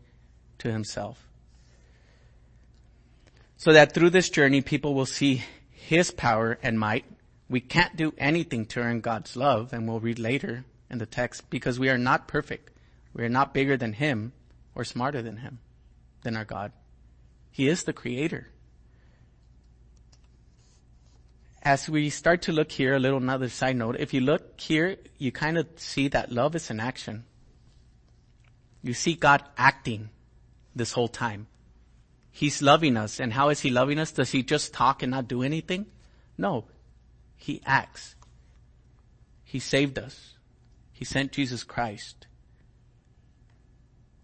to 0.60 0.72
himself. 0.72 1.28
So 3.58 3.74
that 3.74 3.94
through 3.94 4.10
this 4.10 4.30
journey, 4.30 4.62
people 4.62 4.94
will 4.94 5.06
see 5.06 5.44
his 5.70 6.12
power 6.12 6.58
and 6.64 6.80
might. 6.80 7.06
We 7.48 7.62
can't 7.62 7.96
do 7.96 8.14
anything 8.18 8.66
to 8.68 8.80
earn 8.80 9.02
God's 9.02 9.36
love, 9.36 9.72
and 9.72 9.88
we'll 9.88 10.00
read 10.00 10.18
later 10.18 10.66
in 10.94 11.00
the 11.00 11.06
text, 11.06 11.50
because 11.50 11.78
we 11.80 11.90
are 11.90 11.98
not 11.98 12.28
perfect. 12.28 12.72
We 13.14 13.24
are 13.24 13.30
not 13.30 13.54
bigger 13.54 13.76
than 13.76 13.94
him 13.94 14.32
or 14.74 14.86
smarter 14.86 15.22
than 15.22 15.38
him, 15.38 15.60
than 16.24 16.38
our 16.38 16.46
God. 16.46 16.72
He 17.52 17.68
is 17.68 17.84
the 17.84 17.94
creator 17.94 18.48
as 21.64 21.90
we 21.90 22.10
start 22.10 22.42
to 22.44 22.52
look 22.52 22.72
here, 22.72 22.94
a 22.94 23.00
little 23.00 23.18
another 23.18 23.48
side 23.48 23.78
note, 23.78 23.96
if 23.98 24.14
you 24.14 24.20
look 24.20 24.60
here, 24.60 24.98
you 25.18 25.32
kind 25.32 25.58
of 25.58 25.66
see 25.78 26.10
that 26.10 26.32
love 26.32 26.56
is 26.56 26.70
an 26.70 26.82
action. 26.82 27.24
You 28.84 28.94
see 28.94 29.16
God 29.16 29.42
acting 29.58 30.10
this 30.76 30.92
whole 30.92 31.08
time. 31.08 31.48
He's 32.32 32.62
loving 32.62 32.98
us. 32.98 33.22
And 33.22 33.32
how 33.32 33.48
is 33.48 33.62
he 33.62 33.70
loving 33.70 33.98
us? 33.98 34.12
Does 34.12 34.32
he 34.32 34.44
just 34.44 34.74
talk 34.74 35.04
and 35.04 35.12
not 35.12 35.30
do 35.30 35.42
anything? 35.42 35.86
No. 36.38 36.66
He 37.38 37.62
acts. 37.66 38.16
He 39.46 39.60
saved 39.60 39.98
us. 39.98 40.33
He 40.94 41.04
sent 41.04 41.32
Jesus 41.32 41.64
Christ 41.64 42.28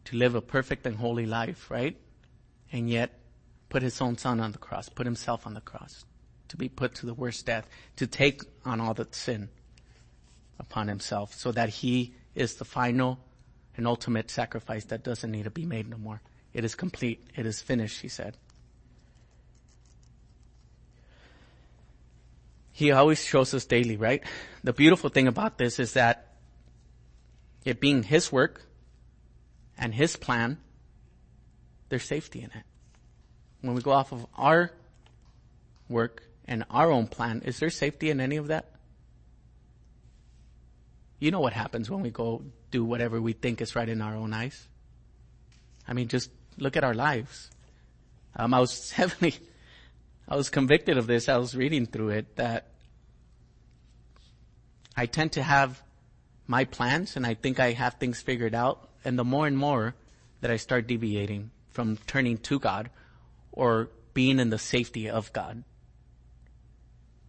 to 0.05 0.15
live 0.15 0.35
a 0.35 0.41
perfect 0.41 0.85
and 0.85 0.95
holy 0.95 1.25
life, 1.25 1.69
right? 1.69 1.97
And 2.71 2.89
yet 2.89 3.19
put 3.67 3.83
his 3.83 3.99
own 3.99 4.17
son 4.17 4.39
on 4.39 4.51
the 4.51 4.57
cross, 4.57 4.87
put 4.87 5.05
himself 5.05 5.45
on 5.45 5.55
the 5.55 5.61
cross 5.61 6.05
to 6.47 6.57
be 6.57 6.69
put 6.69 6.95
to 6.95 7.05
the 7.05 7.13
worst 7.13 7.45
death, 7.45 7.67
to 7.95 8.07
take 8.07 8.41
on 8.65 8.81
all 8.81 8.93
the 8.93 9.07
sin 9.11 9.49
upon 10.59 10.87
himself 10.87 11.33
so 11.33 11.51
that 11.51 11.69
he 11.69 12.13
is 12.35 12.55
the 12.55 12.65
final 12.65 13.19
and 13.77 13.87
ultimate 13.87 14.29
sacrifice 14.29 14.85
that 14.85 15.03
doesn't 15.03 15.31
need 15.31 15.43
to 15.43 15.49
be 15.49 15.65
made 15.65 15.89
no 15.89 15.97
more. 15.97 16.21
It 16.53 16.65
is 16.65 16.75
complete. 16.75 17.23
It 17.35 17.45
is 17.45 17.61
finished, 17.61 18.01
he 18.01 18.07
said. 18.07 18.37
He 22.71 22.91
always 22.91 23.23
shows 23.23 23.53
us 23.53 23.65
daily, 23.65 23.97
right? 23.97 24.23
The 24.63 24.73
beautiful 24.73 25.09
thing 25.09 25.27
about 25.27 25.57
this 25.57 25.79
is 25.79 25.93
that 25.93 26.28
it 27.65 27.79
being 27.79 28.03
His 28.03 28.31
work 28.31 28.61
and 29.77 29.93
His 29.93 30.15
plan, 30.15 30.57
there's 31.89 32.03
safety 32.03 32.39
in 32.39 32.51
it. 32.51 32.63
When 33.61 33.75
we 33.75 33.81
go 33.81 33.91
off 33.91 34.11
of 34.11 34.25
our 34.37 34.71
work 35.89 36.23
and 36.45 36.63
our 36.69 36.91
own 36.91 37.07
plan, 37.07 37.41
is 37.45 37.59
there 37.59 37.69
safety 37.69 38.09
in 38.09 38.21
any 38.21 38.37
of 38.37 38.47
that? 38.47 38.71
You 41.19 41.31
know 41.31 41.41
what 41.41 41.53
happens 41.53 41.89
when 41.89 42.01
we 42.01 42.11
go 42.11 42.43
do 42.71 42.85
whatever 42.85 43.19
we 43.19 43.33
think 43.33 43.61
is 43.61 43.75
right 43.75 43.89
in 43.89 44.01
our 44.01 44.15
own 44.15 44.33
eyes. 44.33 44.67
I 45.87 45.93
mean, 45.93 46.07
just 46.07 46.29
look 46.57 46.77
at 46.77 46.83
our 46.83 46.93
lives. 46.93 47.49
Um, 48.35 48.53
I 48.53 48.59
was 48.59 48.91
heavily, 48.95 49.35
I 50.27 50.35
was 50.35 50.49
convicted 50.49 50.97
of 50.97 51.07
this. 51.07 51.27
I 51.27 51.37
was 51.37 51.55
reading 51.55 51.85
through 51.85 52.09
it 52.09 52.35
that 52.37 52.67
I 54.95 55.05
tend 55.07 55.33
to 55.33 55.43
have 55.43 55.81
my 56.49 56.65
plans 56.65 57.15
and 57.15 57.27
I 57.27 57.35
think 57.35 57.59
I 57.59 57.73
have 57.73 57.93
things 57.93 58.21
figured 58.21 58.55
out. 58.55 58.89
And 59.05 59.17
the 59.17 59.23
more 59.23 59.45
and 59.45 59.55
more 59.55 59.93
that 60.41 60.49
I 60.49 60.57
start 60.57 60.87
deviating 60.87 61.51
from 61.69 61.97
turning 62.07 62.39
to 62.39 62.59
God 62.59 62.89
or 63.51 63.89
being 64.15 64.39
in 64.39 64.49
the 64.49 64.57
safety 64.57 65.09
of 65.09 65.31
God, 65.31 65.63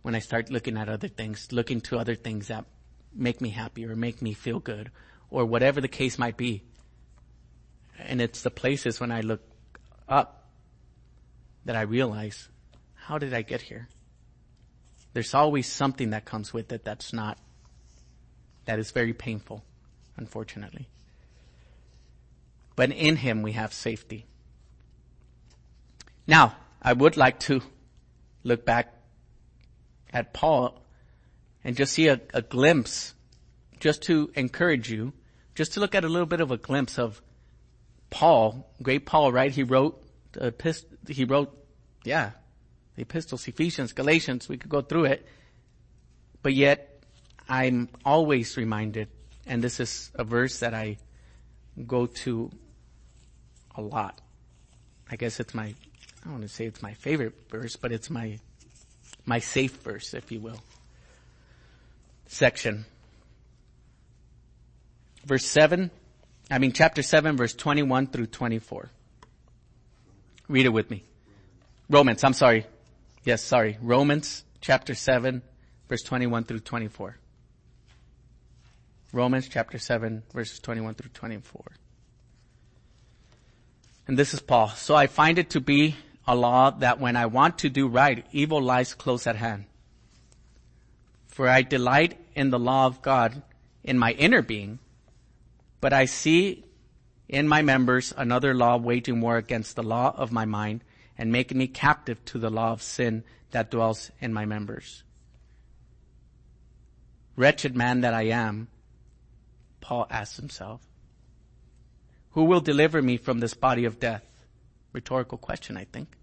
when 0.01 0.15
I 0.15 0.21
start 0.21 0.51
looking 0.51 0.79
at 0.79 0.89
other 0.89 1.07
things, 1.07 1.53
looking 1.53 1.83
to 1.83 1.99
other 1.99 2.15
things 2.15 2.49
that 2.49 2.65
make 3.13 3.43
me 3.43 3.51
happy 3.51 3.85
or 3.85 3.95
make 3.95 4.23
me 4.23 4.33
feel 4.33 4.59
good 4.59 4.91
or 5.29 5.45
whatever 5.45 5.83
the 5.83 5.89
case 5.89 6.19
might 6.19 6.39
be. 6.39 6.63
And 7.99 8.23
it's 8.23 8.41
the 8.41 8.51
places 8.51 9.01
when 9.01 9.13
I 9.13 9.21
look 9.21 9.43
up 10.09 10.49
that 11.67 11.77
I 11.77 11.83
realize, 11.83 12.49
how 12.95 13.19
did 13.19 13.35
I 13.35 13.43
get 13.43 13.61
here? 13.61 13.87
There's 15.13 15.35
always 15.35 15.67
something 15.67 16.11
that 16.11 16.25
comes 16.25 16.55
with 16.55 16.73
it 16.73 16.85
that's 16.85 17.13
not, 17.13 17.37
that 18.71 18.79
is 18.79 18.93
very 18.93 19.13
painful, 19.13 19.65
unfortunately. 20.17 20.87
But 22.77 22.93
in 22.93 23.17
Him 23.17 23.43
we 23.43 23.51
have 23.51 23.73
safety. 23.73 24.27
Now, 26.25 26.55
I 26.81 26.93
would 26.93 27.17
like 27.17 27.41
to 27.41 27.63
look 28.45 28.65
back 28.65 28.95
at 30.13 30.33
Paul 30.33 30.81
and 31.65 31.77
just 31.77 31.95
see 31.95 32.07
a, 32.07 32.21
a 32.33 32.43
glimpse, 32.43 33.13
just 33.81 34.03
to 34.03 34.31
encourage 34.37 34.89
you, 34.89 35.15
just 35.57 35.75
to 35.75 35.81
look 35.81 35.97
at 35.97 36.05
a 36.05 36.09
little 36.09 36.27
bit 36.27 36.41
of 36.41 36.53
a 36.53 36.57
glimpse 36.57 36.97
of 36.97 37.21
Paul, 38.09 38.71
great 38.81 39.05
Paul, 39.05 39.33
right? 39.33 39.51
He 39.51 39.65
wrote, 39.65 40.01
he 41.09 41.25
wrote, 41.25 41.59
yeah, 42.05 42.31
the 42.95 43.03
epistles, 43.03 43.49
Ephesians, 43.49 43.93
Galatians, 43.93 44.49
we 44.49 44.59
could 44.59 44.71
go 44.71 44.81
through 44.81 45.07
it. 45.07 45.27
But 46.45 46.55
yet, 46.55 46.90
I'm 47.51 47.89
always 48.05 48.57
reminded, 48.57 49.09
and 49.45 49.63
this 49.63 49.81
is 49.81 50.13
a 50.15 50.23
verse 50.23 50.61
that 50.61 50.73
I 50.73 50.99
go 51.85 52.07
to 52.07 52.49
a 53.75 53.83
lot. 53.83 54.21
I 55.11 55.17
guess 55.17 55.41
it's 55.41 55.53
my, 55.53 55.65
I 55.65 55.75
don't 56.25 56.35
want 56.35 56.43
to 56.45 56.49
say 56.49 56.67
it's 56.67 56.81
my 56.81 56.95
favorite 56.95 57.35
verse, 57.51 57.75
but 57.75 57.91
it's 57.91 58.09
my, 58.09 58.39
my 59.27 59.41
safe 59.41 59.73
verse, 59.79 60.15
if 60.15 60.31
you 60.31 60.39
will. 60.39 60.61
Section. 62.29 62.87
Verse 65.25 65.45
7, 65.45 65.91
I 66.53 66.59
mean 66.59 66.71
chapter 66.71 67.03
7 67.03 67.37
verse 67.37 67.55
21 67.55 68.07
through 68.07 68.27
24. 68.27 68.91
Read 70.47 70.67
it 70.67 70.71
with 70.71 70.89
me. 70.89 71.03
Romans, 71.89 72.23
I'm 72.23 72.33
sorry. 72.33 72.67
Yes, 73.25 73.43
sorry. 73.43 73.77
Romans 73.83 74.45
chapter 74.61 74.95
7 74.95 75.43
verse 75.89 76.03
21 76.03 76.45
through 76.45 76.61
24. 76.61 77.17
Romans 79.13 79.49
chapter 79.49 79.79
7 79.79 80.23
verses 80.33 80.61
21 80.61 80.95
through 80.95 81.11
24. 81.11 81.65
And 84.07 84.19
this 84.19 84.35
is 84.35 84.41
Paul. 84.41 84.69
So 84.69 84.95
I 84.95 85.07
find 85.07 85.39
it 85.39 85.51
to 85.51 85.61
be 85.61 85.97
a 86.27 86.35
law 86.35 86.71
that 86.71 87.01
when 87.01 87.17
I 87.17 87.27
want 87.27 87.59
to 87.59 87.69
do 87.69 87.89
right, 87.89 88.25
evil 88.33 88.63
lies 88.63 88.95
close 88.95 89.27
at 89.27 89.37
hand. 89.37 89.65
For 91.27 91.49
I 91.49 91.63
delight 91.63 92.19
in 92.35 92.51
the 92.51 92.59
law 92.59 92.87
of 92.87 93.03
God 93.03 93.43
in 93.83 93.99
my 93.99 94.13
inner 94.13 94.43
being, 94.43 94.79
but 95.81 95.93
I 95.93 96.05
see 96.05 96.65
in 97.29 97.49
my 97.49 97.63
members 97.63 98.13
another 98.17 98.55
law 98.55 98.77
waging 98.77 99.21
war 99.21 99.37
against 99.37 99.77
the 99.77 99.83
law 99.83 100.15
of 100.17 100.33
my 100.33 100.45
mind 100.45 100.83
and 101.17 101.33
making 101.33 101.59
me 101.59 101.67
captive 101.67 102.25
to 102.27 102.39
the 102.39 102.51
law 102.51 102.73
of 102.73 102.83
sin 102.83 103.25
that 103.51 103.71
dwells 103.71 104.11
in 104.21 104.33
my 104.33 104.45
members. 104.45 105.03
Wretched 107.37 107.77
man 107.77 108.01
that 108.03 108.15
I 108.15 108.23
am, 108.23 108.69
Paul 109.81 110.07
asks 110.11 110.37
himself, 110.37 110.81
who 112.33 112.45
will 112.45 112.61
deliver 112.61 113.03
me 113.03 113.17
from 113.17 113.41
this 113.41 113.55
body 113.55 113.85
of 113.85 113.99
death? 113.99 114.25
Rhetorical 114.93 115.39
question, 115.39 115.77
I 115.77 115.85
think. 115.85 116.17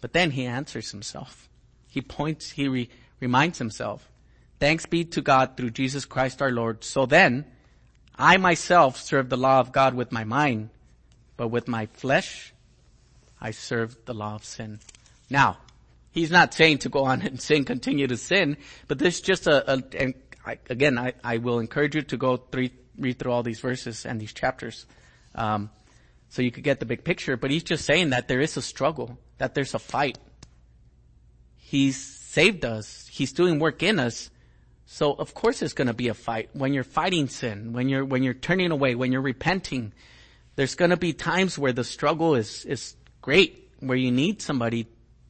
But 0.00 0.12
then 0.12 0.30
he 0.30 0.46
answers 0.46 0.90
himself. 0.90 1.48
He 1.88 2.00
points, 2.00 2.50
he 2.50 2.68
re- 2.68 2.88
reminds 3.18 3.58
himself, 3.58 4.10
thanks 4.58 4.86
be 4.86 5.04
to 5.04 5.20
God 5.20 5.56
through 5.56 5.70
Jesus 5.70 6.04
Christ 6.04 6.40
our 6.40 6.50
Lord. 6.50 6.84
So 6.84 7.04
then, 7.04 7.44
I 8.16 8.36
myself 8.36 8.96
serve 8.98 9.28
the 9.28 9.36
law 9.36 9.60
of 9.60 9.72
God 9.72 9.94
with 9.94 10.12
my 10.12 10.24
mind, 10.24 10.70
but 11.36 11.48
with 11.48 11.68
my 11.68 11.86
flesh, 11.86 12.52
I 13.40 13.50
serve 13.50 13.96
the 14.04 14.14
law 14.14 14.34
of 14.34 14.44
sin. 14.44 14.80
Now, 15.28 15.58
he's 16.10 16.30
not 16.30 16.54
saying 16.54 16.78
to 16.78 16.88
go 16.88 17.04
on 17.04 17.22
and 17.26 17.40
sin, 17.40 17.64
continue 17.64 18.06
to 18.06 18.16
sin, 18.16 18.56
but 18.88 18.98
this 18.98 19.16
is 19.16 19.20
just 19.20 19.46
a, 19.46 19.72
a 19.72 19.82
and 19.98 20.14
I, 20.44 20.58
again, 20.68 20.98
I, 20.98 21.12
I 21.22 21.36
will 21.38 21.58
encourage 21.58 21.94
you 21.94 22.02
to 22.02 22.16
go 22.16 22.36
three, 22.36 22.72
read 23.00 23.18
through 23.18 23.32
all 23.32 23.42
these 23.42 23.60
verses 23.60 24.06
and 24.06 24.20
these 24.20 24.32
chapters. 24.32 24.86
Um, 25.34 25.70
so 26.28 26.42
you 26.42 26.50
could 26.50 26.64
get 26.64 26.78
the 26.80 26.86
big 26.86 27.04
picture, 27.04 27.36
but 27.36 27.50
he's 27.50 27.64
just 27.64 27.84
saying 27.84 28.10
that 28.10 28.28
there 28.28 28.40
is 28.40 28.56
a 28.56 28.62
struggle, 28.62 29.18
that 29.38 29.54
there's 29.54 29.74
a 29.74 29.78
fight. 29.78 30.18
He's 31.56 31.96
saved 31.96 32.64
us. 32.64 33.08
He's 33.10 33.32
doing 33.32 33.58
work 33.58 33.82
in 33.82 33.98
us. 33.98 34.30
So 34.86 35.12
of 35.12 35.34
course 35.34 35.62
it's 35.62 35.72
going 35.72 35.88
to 35.88 35.94
be 35.94 36.08
a 36.08 36.14
fight 36.14 36.50
when 36.52 36.72
you're 36.72 36.84
fighting 36.84 37.28
sin, 37.28 37.72
when 37.72 37.88
you're, 37.88 38.04
when 38.04 38.22
you're 38.22 38.34
turning 38.34 38.70
away, 38.70 38.94
when 38.94 39.12
you're 39.12 39.20
repenting. 39.20 39.92
There's 40.56 40.74
going 40.74 40.90
to 40.90 40.96
be 40.96 41.12
times 41.12 41.58
where 41.58 41.72
the 41.72 41.84
struggle 41.84 42.34
is, 42.34 42.64
is 42.64 42.96
great, 43.22 43.70
where 43.80 43.96
you 43.96 44.10
need 44.10 44.42
somebody 44.42 44.86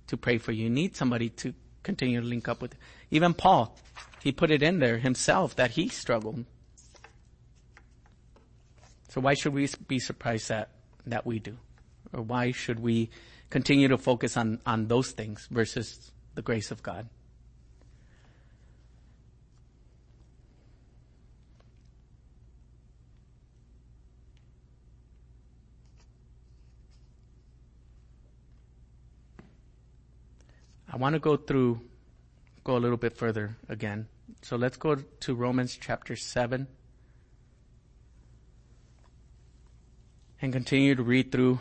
to 0.09 0.17
pray 0.17 0.39
for 0.39 0.53
you. 0.53 0.65
You 0.65 0.71
need 0.71 0.97
somebody 0.97 1.31
to 1.31 1.55
continue 1.83 2.21
to 2.21 2.27
link 2.27 2.49
up 2.49 2.61
with. 2.61 2.75
Even 3.11 3.33
Paul, 3.33 3.77
he 4.23 4.33
put 4.33 4.51
it 4.51 4.63
in 4.63 4.79
there 4.79 4.99
himself 4.99 5.57
that 5.57 5.73
he 5.73 5.89
struggled. 5.89 6.45
So 9.11 9.21
why 9.21 9.35
should 9.35 9.53
we 9.53 9.69
be 9.89 9.99
surprised 9.99 10.51
that, 10.51 10.71
that 11.07 11.27
we 11.27 11.41
do? 11.41 11.59
Or 12.13 12.23
why 12.23 12.53
should 12.53 12.79
we 12.79 13.11
continue 13.51 13.89
to 13.89 13.99
focus 13.99 14.37
on, 14.37 14.61
on 14.65 14.87
those 14.87 15.11
things 15.11 15.49
versus 15.51 16.13
the 16.37 16.43
grace 16.43 16.71
of 16.71 16.81
God? 16.81 17.09
I 30.93 30.97
want 30.97 31.15
to 31.15 31.21
go 31.21 31.37
through, 31.37 31.81
go 32.63 32.77
a 32.77 32.79
little 32.79 32.97
bit 32.97 33.17
further 33.17 33.57
again. 33.69 34.07
So 34.43 34.55
let's 34.55 34.77
go 34.77 34.95
to 34.95 35.35
Romans 35.35 35.77
chapter 35.81 36.15
7. 36.15 36.69
And 40.43 40.53
continue 40.53 40.95
to 40.95 41.03
read 41.03 41.31
through 41.31 41.61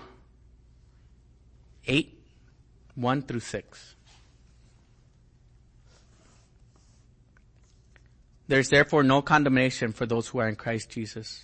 8, 1.85 2.17
1 2.95 3.21
through 3.23 3.39
6. 3.39 3.95
There 8.47 8.59
is 8.59 8.69
therefore 8.69 9.03
no 9.03 9.21
condemnation 9.21 9.91
for 9.91 10.05
those 10.05 10.27
who 10.27 10.39
are 10.39 10.47
in 10.47 10.55
Christ 10.55 10.89
Jesus. 10.89 11.43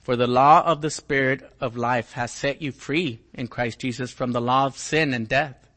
For 0.00 0.16
the 0.16 0.26
law 0.26 0.62
of 0.64 0.80
the 0.80 0.90
Spirit 0.90 1.48
of 1.60 1.76
life 1.76 2.12
has 2.12 2.32
set 2.32 2.60
you 2.60 2.72
free 2.72 3.20
in 3.32 3.48
Christ 3.48 3.78
Jesus 3.78 4.10
from 4.10 4.32
the 4.32 4.40
law 4.40 4.66
of 4.66 4.76
sin 4.76 5.14
and 5.14 5.28
death. 5.28 5.68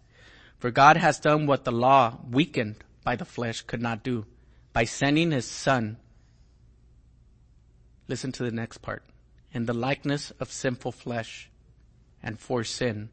For 0.57 0.71
God 0.71 0.97
has 0.97 1.19
done 1.19 1.45
what 1.45 1.63
the 1.63 1.71
law, 1.71 2.17
weakened 2.29 2.83
by 3.03 3.15
the 3.15 3.25
flesh, 3.25 3.61
could 3.61 3.81
not 3.81 4.03
do 4.03 4.25
by 4.73 4.85
sending 4.85 5.31
his 5.31 5.45
son. 5.45 5.97
Listen 8.07 8.31
to 8.31 8.43
the 8.43 8.51
next 8.51 8.79
part 8.79 9.03
in 9.57 9.65
the 9.65 9.73
likeness 9.73 10.31
of 10.39 10.51
sinful 10.51 10.91
flesh 10.91 11.49
and 12.21 12.39
for 12.39 12.63
sin. 12.63 13.09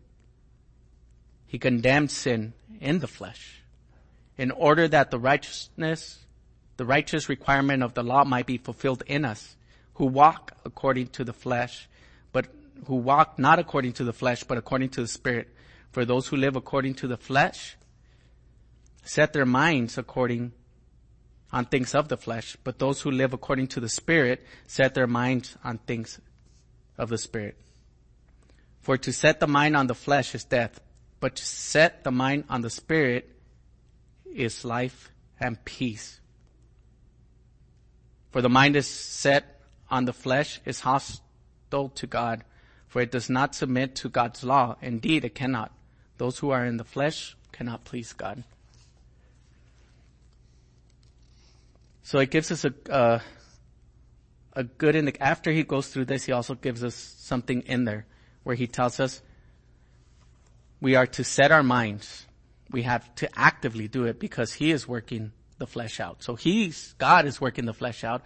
He 1.47 1.59
condemned 1.59 2.11
sin 2.11 2.53
in 2.83 2.99
the 2.99 3.07
flesh 3.07 3.63
in 4.37 4.51
order 4.51 4.87
that 4.87 5.11
the 5.11 5.19
righteousness, 5.19 6.19
the 6.77 6.85
righteous 6.85 7.31
requirement 7.31 7.83
of 7.83 7.95
the 7.95 8.05
law 8.05 8.25
might 8.25 8.45
be 8.45 8.59
fulfilled 8.59 9.03
in 9.07 9.25
us 9.25 9.57
who 9.95 10.05
walk 10.05 10.53
according 10.67 11.07
to 11.07 11.25
the 11.25 11.33
flesh, 11.33 11.89
but 12.31 12.47
who 12.89 12.97
walk 12.97 13.39
not 13.39 13.59
according 13.59 13.95
to 13.95 14.05
the 14.05 14.13
flesh, 14.13 14.45
but 14.45 14.59
according 14.59 14.91
to 14.91 15.01
the 15.01 15.09
spirit. 15.09 15.49
For 15.93 16.05
those 16.05 16.27
who 16.27 16.37
live 16.37 16.57
according 16.57 16.95
to 16.97 17.09
the 17.09 17.17
flesh 17.17 17.79
set 19.03 19.33
their 19.33 19.47
minds 19.47 19.97
according 19.97 20.53
on 21.55 21.65
things 21.65 21.95
of 21.95 22.09
the 22.09 22.19
flesh, 22.19 22.57
but 22.65 22.79
those 22.79 23.01
who 23.01 23.11
live 23.11 23.33
according 23.33 23.69
to 23.69 23.81
the 23.81 23.89
Spirit 23.89 24.45
set 24.67 24.95
their 24.95 25.07
minds 25.07 25.57
on 25.63 25.79
things 25.79 26.21
of 26.99 27.09
the 27.09 27.19
Spirit. 27.19 27.57
For 28.81 28.97
to 28.99 29.13
set 29.13 29.41
the 29.41 29.47
mind 29.47 29.77
on 29.77 29.87
the 29.87 29.95
flesh 29.95 30.35
is 30.35 30.45
death, 30.45 30.81
but 31.21 31.37
to 31.37 31.45
set 31.45 32.05
the 32.05 32.11
mind 32.11 32.45
on 32.49 32.61
the 32.61 32.71
Spirit 32.71 33.31
is 34.33 34.65
life 34.65 35.11
and 35.41 35.63
peace. 35.65 36.21
For 38.31 38.43
the 38.43 38.49
mind 38.49 38.77
is 38.77 38.87
set 38.87 39.61
on 39.91 40.05
the 40.05 40.13
flesh 40.13 40.61
is 40.65 40.81
hostile 40.81 41.89
to 41.95 42.07
God, 42.07 42.45
for 42.89 43.01
it 43.01 43.11
does 43.11 43.31
not 43.31 43.55
submit 43.55 43.95
to 43.97 44.09
God's 44.09 44.45
law. 44.45 44.77
Indeed, 44.83 45.25
it 45.25 45.35
cannot. 45.35 45.73
Those 46.19 46.39
who 46.39 46.51
are 46.51 46.65
in 46.65 46.77
the 46.77 46.85
flesh 46.85 47.37
cannot 47.53 47.85
please 47.85 48.13
God. 48.13 48.43
So 52.03 52.19
it 52.19 52.31
gives 52.31 52.53
us 52.53 52.65
a, 52.65 52.75
uh, 52.91 53.21
a 54.55 54.65
good 54.65 54.95
indic- 54.95 55.17
after 55.21 55.51
he 55.51 55.63
goes 55.63 55.89
through 55.89 56.07
this, 56.07 56.25
he 56.25 56.33
also 56.33 56.55
gives 56.55 56.85
us 56.85 56.95
something 56.95 57.63
in 57.63 57.85
there 57.85 58.07
where 58.43 58.57
he 58.57 58.67
tells 58.67 59.01
us 59.01 59.23
we 60.81 60.95
are 60.95 61.07
to 61.07 61.25
set 61.25 61.51
our 61.51 61.63
minds. 61.63 62.27
We 62.71 62.83
have 62.83 63.15
to 63.17 63.29
actively 63.39 63.89
do 63.89 64.05
it 64.05 64.19
because 64.19 64.53
he 64.53 64.71
is 64.71 64.87
working 64.87 65.33
the 65.59 65.67
flesh 65.67 66.01
out. 66.01 66.23
So 66.23 66.35
he's, 66.35 66.95
God 66.99 67.27
is 67.27 67.41
working 67.41 67.65
the 67.65 67.75
flesh 67.75 68.05
out. 68.05 68.23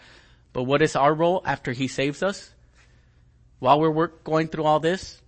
But 0.52 0.64
what 0.64 0.82
is 0.82 0.96
our 0.96 1.14
role 1.14 1.42
after 1.44 1.72
he 1.72 1.88
saves 1.88 2.22
us? 2.22 2.52
While 3.58 3.80
we're 3.80 3.90
work, 3.90 4.24
going 4.24 4.48
through 4.48 4.64
all 4.64 4.80
this, 4.80 5.20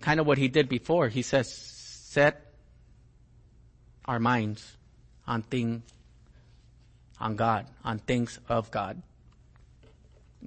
kind 0.00 0.20
of 0.20 0.26
what 0.26 0.38
he 0.38 0.48
did 0.48 0.68
before, 0.68 1.08
he 1.08 1.22
says, 1.22 1.52
set 1.52 2.52
our 4.04 4.18
minds 4.18 4.76
on 5.26 5.42
thing, 5.42 5.82
on 7.20 7.36
God, 7.36 7.66
on 7.84 7.98
things 7.98 8.38
of 8.48 8.70
God. 8.70 9.02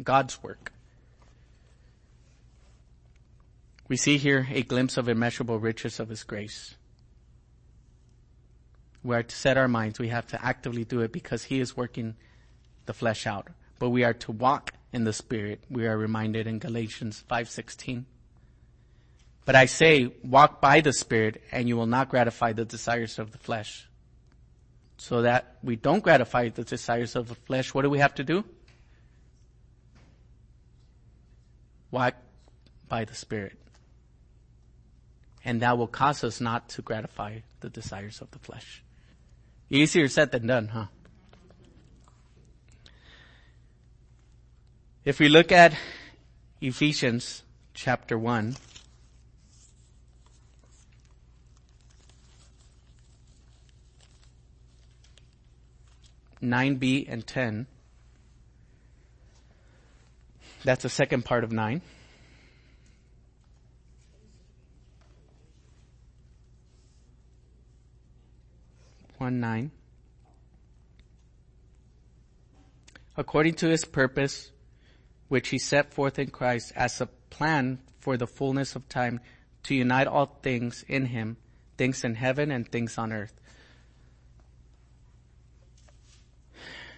God's 0.01 0.41
work. 0.41 0.71
We 3.87 3.97
see 3.97 4.17
here 4.17 4.47
a 4.49 4.63
glimpse 4.63 4.97
of 4.97 5.09
immeasurable 5.09 5.59
riches 5.59 5.99
of 5.99 6.09
His 6.09 6.23
grace. 6.23 6.75
We 9.03 9.15
are 9.15 9.23
to 9.23 9.35
set 9.35 9.57
our 9.57 9.67
minds. 9.67 9.99
We 9.99 10.09
have 10.09 10.27
to 10.27 10.43
actively 10.43 10.85
do 10.85 11.01
it 11.01 11.11
because 11.11 11.43
He 11.43 11.59
is 11.59 11.75
working 11.75 12.15
the 12.85 12.93
flesh 12.93 13.27
out. 13.27 13.47
But 13.79 13.89
we 13.89 14.03
are 14.03 14.13
to 14.13 14.31
walk 14.31 14.73
in 14.93 15.03
the 15.03 15.13
Spirit. 15.13 15.63
We 15.69 15.87
are 15.87 15.97
reminded 15.97 16.47
in 16.47 16.59
Galatians 16.59 17.23
5.16. 17.29 18.05
But 19.43 19.55
I 19.55 19.65
say, 19.65 20.13
walk 20.23 20.61
by 20.61 20.81
the 20.81 20.93
Spirit 20.93 21.41
and 21.51 21.67
you 21.67 21.75
will 21.75 21.87
not 21.87 22.09
gratify 22.09 22.53
the 22.53 22.65
desires 22.65 23.19
of 23.19 23.31
the 23.31 23.39
flesh. 23.39 23.89
So 24.97 25.23
that 25.23 25.57
we 25.63 25.75
don't 25.75 26.03
gratify 26.03 26.49
the 26.49 26.63
desires 26.63 27.15
of 27.15 27.27
the 27.27 27.35
flesh, 27.35 27.73
what 27.73 27.81
do 27.81 27.89
we 27.89 27.99
have 27.99 28.15
to 28.15 28.23
do? 28.23 28.45
Walk 31.91 32.15
by 32.87 33.05
the 33.05 33.13
Spirit. 33.13 33.57
And 35.43 35.61
that 35.61 35.77
will 35.77 35.87
cause 35.87 36.23
us 36.23 36.39
not 36.41 36.69
to 36.69 36.81
gratify 36.81 37.39
the 37.59 37.69
desires 37.69 38.21
of 38.21 38.31
the 38.31 38.39
flesh. 38.39 38.83
Easier 39.69 40.07
said 40.07 40.31
than 40.31 40.47
done, 40.47 40.67
huh? 40.69 40.85
If 45.03 45.19
we 45.19 45.29
look 45.29 45.51
at 45.51 45.75
Ephesians 46.61 47.43
chapter 47.73 48.17
1, 48.19 48.55
nine 56.41 56.75
B 56.75 57.05
and 57.07 57.25
ten. 57.25 57.67
That's 60.63 60.83
the 60.83 60.89
second 60.89 61.25
part 61.25 61.43
of 61.43 61.51
nine. 61.51 61.81
One 69.17 69.39
nine. 69.39 69.71
According 73.17 73.55
to 73.55 73.69
his 73.69 73.85
purpose, 73.85 74.51
which 75.27 75.49
he 75.49 75.59
set 75.59 75.93
forth 75.93 76.17
in 76.17 76.29
Christ 76.29 76.71
as 76.75 77.01
a 77.01 77.07
plan 77.29 77.79
for 77.99 78.17
the 78.17 78.27
fullness 78.27 78.75
of 78.75 78.87
time 78.89 79.19
to 79.63 79.75
unite 79.75 80.07
all 80.07 80.25
things 80.41 80.83
in 80.87 81.05
him, 81.05 81.37
things 81.77 82.03
in 82.03 82.15
heaven 82.15 82.51
and 82.51 82.67
things 82.71 82.97
on 82.97 83.11
earth. 83.11 83.39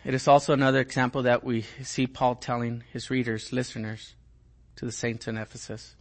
It 0.05 0.13
is 0.13 0.27
also 0.27 0.51
another 0.51 0.81
example 0.81 1.23
that 1.23 1.45
we 1.45 1.61
see 1.81 2.07
Paul 2.07 2.35
telling 2.35 2.83
his 2.91 3.09
readers, 3.09 3.53
listeners, 3.53 4.15
to 4.75 4.85
the 4.85 4.91
saints 4.91 5.29
in 5.29 5.37
Ephesus. 5.37 5.95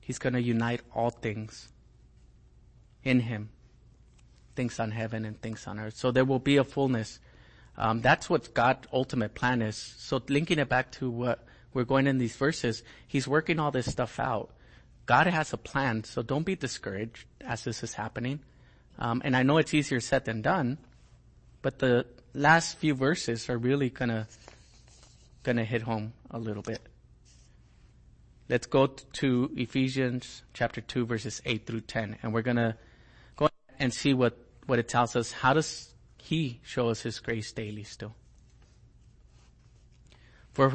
He's 0.00 0.18
going 0.18 0.32
to 0.32 0.42
unite 0.42 0.80
all 0.92 1.10
things 1.10 1.68
in 3.04 3.20
him, 3.20 3.50
things 4.56 4.80
on 4.80 4.90
heaven 4.90 5.24
and 5.24 5.40
things 5.40 5.68
on 5.68 5.78
earth. 5.78 5.96
So 5.96 6.10
there 6.10 6.24
will 6.24 6.40
be 6.40 6.56
a 6.56 6.64
fullness. 6.64 7.20
Um, 7.78 8.00
that's 8.00 8.28
what 8.28 8.52
God's 8.52 8.88
ultimate 8.92 9.36
plan 9.36 9.62
is. 9.62 9.76
So 9.76 10.20
linking 10.28 10.58
it 10.58 10.68
back 10.68 10.90
to 10.92 11.08
what 11.08 11.46
we're 11.72 11.84
going 11.84 12.08
in 12.08 12.18
these 12.18 12.34
verses, 12.34 12.82
He's 13.06 13.28
working 13.28 13.60
all 13.60 13.70
this 13.70 13.88
stuff 13.88 14.18
out. 14.18 14.50
God 15.10 15.26
has 15.26 15.52
a 15.52 15.56
plan, 15.56 16.04
so 16.04 16.22
don't 16.22 16.44
be 16.44 16.54
discouraged 16.54 17.26
as 17.40 17.64
this 17.64 17.82
is 17.82 17.94
happening. 17.94 18.38
Um, 18.96 19.20
and 19.24 19.34
I 19.36 19.42
know 19.42 19.58
it's 19.58 19.74
easier 19.74 19.98
said 19.98 20.24
than 20.24 20.40
done, 20.40 20.78
but 21.62 21.80
the 21.80 22.06
last 22.32 22.78
few 22.78 22.94
verses 22.94 23.50
are 23.50 23.58
really 23.58 23.90
gonna 23.90 24.28
gonna 25.42 25.64
hit 25.64 25.82
home 25.82 26.12
a 26.30 26.38
little 26.38 26.62
bit. 26.62 26.80
Let's 28.48 28.68
go 28.68 28.86
to 28.86 29.50
Ephesians 29.56 30.44
chapter 30.54 30.80
two, 30.80 31.06
verses 31.06 31.42
eight 31.44 31.66
through 31.66 31.80
ten, 31.80 32.16
and 32.22 32.32
we're 32.32 32.42
gonna 32.42 32.76
go 33.34 33.48
and 33.80 33.92
see 33.92 34.14
what 34.14 34.38
what 34.66 34.78
it 34.78 34.86
tells 34.86 35.16
us. 35.16 35.32
How 35.32 35.54
does 35.54 35.92
He 36.18 36.60
show 36.62 36.88
us 36.88 37.00
His 37.00 37.18
grace 37.18 37.50
daily 37.50 37.82
still? 37.82 38.14
For 40.52 40.70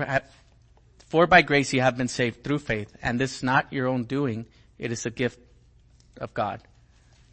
for 1.06 1.28
by 1.28 1.41
grace 1.41 1.74
you 1.74 1.82
have 1.82 1.97
been 1.97 2.08
saved 2.08 2.43
through 2.43 2.60
faith, 2.60 2.95
and 3.01 3.20
this 3.20 3.38
is 3.38 3.43
not 3.43 3.72
your 3.72 3.88
own 3.88 4.03
doing, 4.03 4.47
it 4.78 4.91
is 4.91 5.06
a 5.06 5.12
gift 5.12 5.39
of 6.20 6.34
God. 6.34 6.62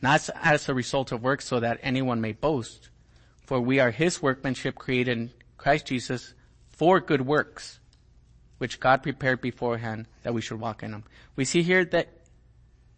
Not 0.00 0.28
as 0.42 0.68
a 0.68 0.74
result 0.74 1.12
of 1.12 1.22
works 1.22 1.46
so 1.46 1.60
that 1.60 1.80
anyone 1.82 2.20
may 2.20 2.32
boast, 2.32 2.90
for 3.46 3.60
we 3.60 3.78
are 3.78 3.90
his 3.90 4.20
workmanship 4.20 4.74
created 4.74 5.16
in 5.16 5.30
Christ 5.56 5.86
Jesus 5.86 6.34
for 6.70 7.00
good 7.00 7.20
works, 7.22 7.78
which 8.58 8.80
God 8.80 9.02
prepared 9.02 9.40
beforehand 9.40 10.06
that 10.22 10.34
we 10.34 10.40
should 10.40 10.60
walk 10.60 10.82
in 10.82 10.90
them. 10.90 11.04
We 11.36 11.44
see 11.44 11.62
here 11.62 11.84
that 11.86 12.08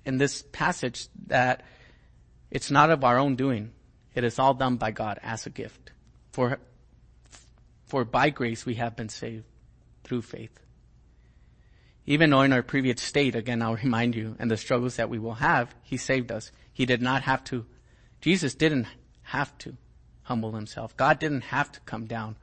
in 0.05 0.18
this 0.18 0.43
passage 0.53 1.09
that 1.27 1.62
it's 2.51 2.70
not 2.70 2.91
of 2.91 3.05
our 3.05 3.18
own 3.18 3.37
doing. 3.37 3.72
It 4.14 4.25
is 4.25 4.39
all 4.39 4.55
done 4.55 4.77
by 4.77 4.93
God 4.93 5.18
as 5.22 5.47
a 5.47 5.51
gift. 5.51 5.91
For, 6.33 6.59
for 7.87 8.05
by 8.05 8.31
grace 8.31 8.64
we 8.64 8.75
have 8.75 8.97
been 8.97 9.09
saved 9.09 9.45
through 10.05 10.22
faith. 10.22 10.64
Even 12.07 12.30
though 12.30 12.42
in 12.42 12.52
our 12.52 12.62
previous 12.62 13.00
state, 13.00 13.34
again, 13.34 13.62
I'll 13.62 13.76
remind 13.76 14.14
you, 14.14 14.36
and 14.38 14.50
the 14.50 14.57
struggles 14.57 14.96
that 14.96 15.09
we 15.09 15.18
will 15.18 15.34
have, 15.34 15.74
He 15.82 15.96
saved 15.96 16.30
us. 16.30 16.52
He 16.72 16.84
did 16.84 17.00
not 17.00 17.22
have 17.22 17.42
to, 17.44 17.64
Jesus 18.20 18.55
didn't 18.55 18.86
have 19.22 19.57
to 19.59 19.76
humble 20.24 20.52
Himself. 20.52 20.96
God 20.96 21.18
didn't 21.18 21.42
have 21.42 21.72
to 21.72 21.80
come 21.80 22.07
down 22.07 22.36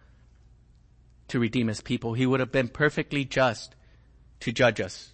to 1.28 1.40
redeem 1.40 1.68
His 1.68 1.82
people. 1.82 2.14
He 2.14 2.26
would 2.26 2.40
have 2.40 2.52
been 2.52 2.70
perfectly 2.70 3.24
just 3.24 3.76
to 4.40 4.52
judge 4.52 4.82
us, 4.82 5.12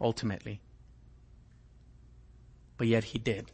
ultimately. 0.00 0.60
But 2.76 2.86
yet 2.86 3.04
He 3.04 3.18
did. 3.18 3.50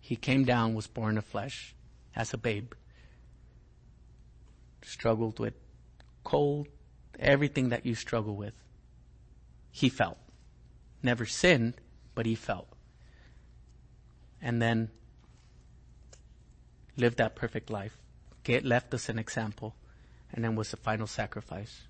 He 0.00 0.16
came 0.16 0.44
down, 0.44 0.74
was 0.74 0.86
born 0.86 1.18
of 1.18 1.24
flesh 1.24 1.74
as 2.16 2.32
a 2.34 2.38
babe, 2.38 2.72
struggled 4.82 5.38
with 5.38 5.54
cold, 6.28 6.68
everything 7.18 7.70
that 7.70 7.86
you 7.86 7.94
struggle 7.94 8.36
with. 8.36 8.52
He 9.70 9.88
felt. 9.88 10.18
Never 11.02 11.24
sinned, 11.24 11.74
but 12.14 12.26
he 12.26 12.34
felt. 12.34 12.68
And 14.42 14.60
then 14.60 14.90
lived 16.98 17.16
that 17.16 17.34
perfect 17.34 17.70
life. 17.70 17.96
Get, 18.44 18.62
left 18.62 18.92
us 18.92 19.08
an 19.08 19.18
example. 19.18 19.74
And 20.30 20.44
then 20.44 20.54
was 20.54 20.70
the 20.70 20.76
final 20.76 21.06
sacrifice. 21.06 21.80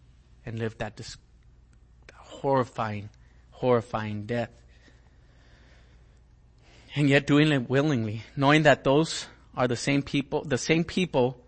And 0.46 0.56
lived 0.56 0.78
that 0.78 0.94
dis- 0.94 1.16
horrifying, 2.14 3.08
horrifying 3.50 4.24
death. 4.24 4.50
And 6.94 7.08
yet 7.08 7.26
doing 7.26 7.50
it 7.50 7.68
willingly, 7.68 8.22
knowing 8.36 8.62
that 8.62 8.84
those 8.84 9.26
are 9.56 9.66
the 9.66 9.76
same 9.76 10.02
people, 10.02 10.44
the 10.44 10.58
same 10.58 10.84
people 10.84 11.40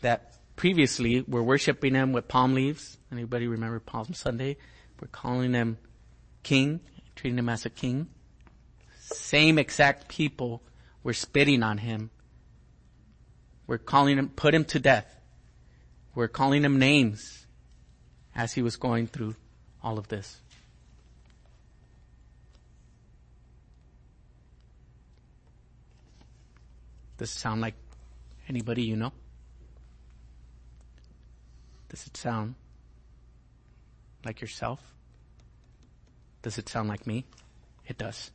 that 0.00 0.37
previously, 0.58 1.22
we're 1.28 1.40
worshiping 1.40 1.94
him 1.94 2.12
with 2.12 2.26
palm 2.26 2.52
leaves. 2.52 2.98
Anybody 3.12 3.46
remember 3.46 3.78
Palm 3.78 4.12
Sunday? 4.12 4.56
We're 5.00 5.06
calling 5.06 5.54
him 5.54 5.78
king, 6.42 6.80
treating 7.14 7.38
him 7.38 7.48
as 7.48 7.64
a 7.64 7.70
king. 7.70 8.08
Same 9.00 9.56
exact 9.56 10.08
people 10.08 10.62
were 11.04 11.14
spitting 11.14 11.62
on 11.62 11.78
him. 11.78 12.10
We're 13.68 13.78
calling 13.78 14.18
him, 14.18 14.30
put 14.30 14.52
him 14.52 14.64
to 14.66 14.80
death. 14.80 15.20
We're 16.16 16.26
calling 16.26 16.64
him 16.64 16.80
names 16.80 17.46
as 18.34 18.52
he 18.52 18.60
was 18.60 18.74
going 18.74 19.06
through 19.06 19.36
all 19.80 19.96
of 19.96 20.08
this. 20.08 20.40
Does 27.16 27.30
it 27.30 27.38
sound 27.38 27.60
like 27.60 27.74
anybody 28.48 28.82
you 28.82 28.96
know? 28.96 29.12
Does 31.88 32.06
it 32.06 32.16
sound 32.16 32.54
like 34.24 34.40
yourself? 34.40 34.80
Does 36.42 36.58
it 36.58 36.68
sound 36.68 36.88
like 36.88 37.06
me? 37.06 37.24
It 37.86 37.98
does. 37.98 38.30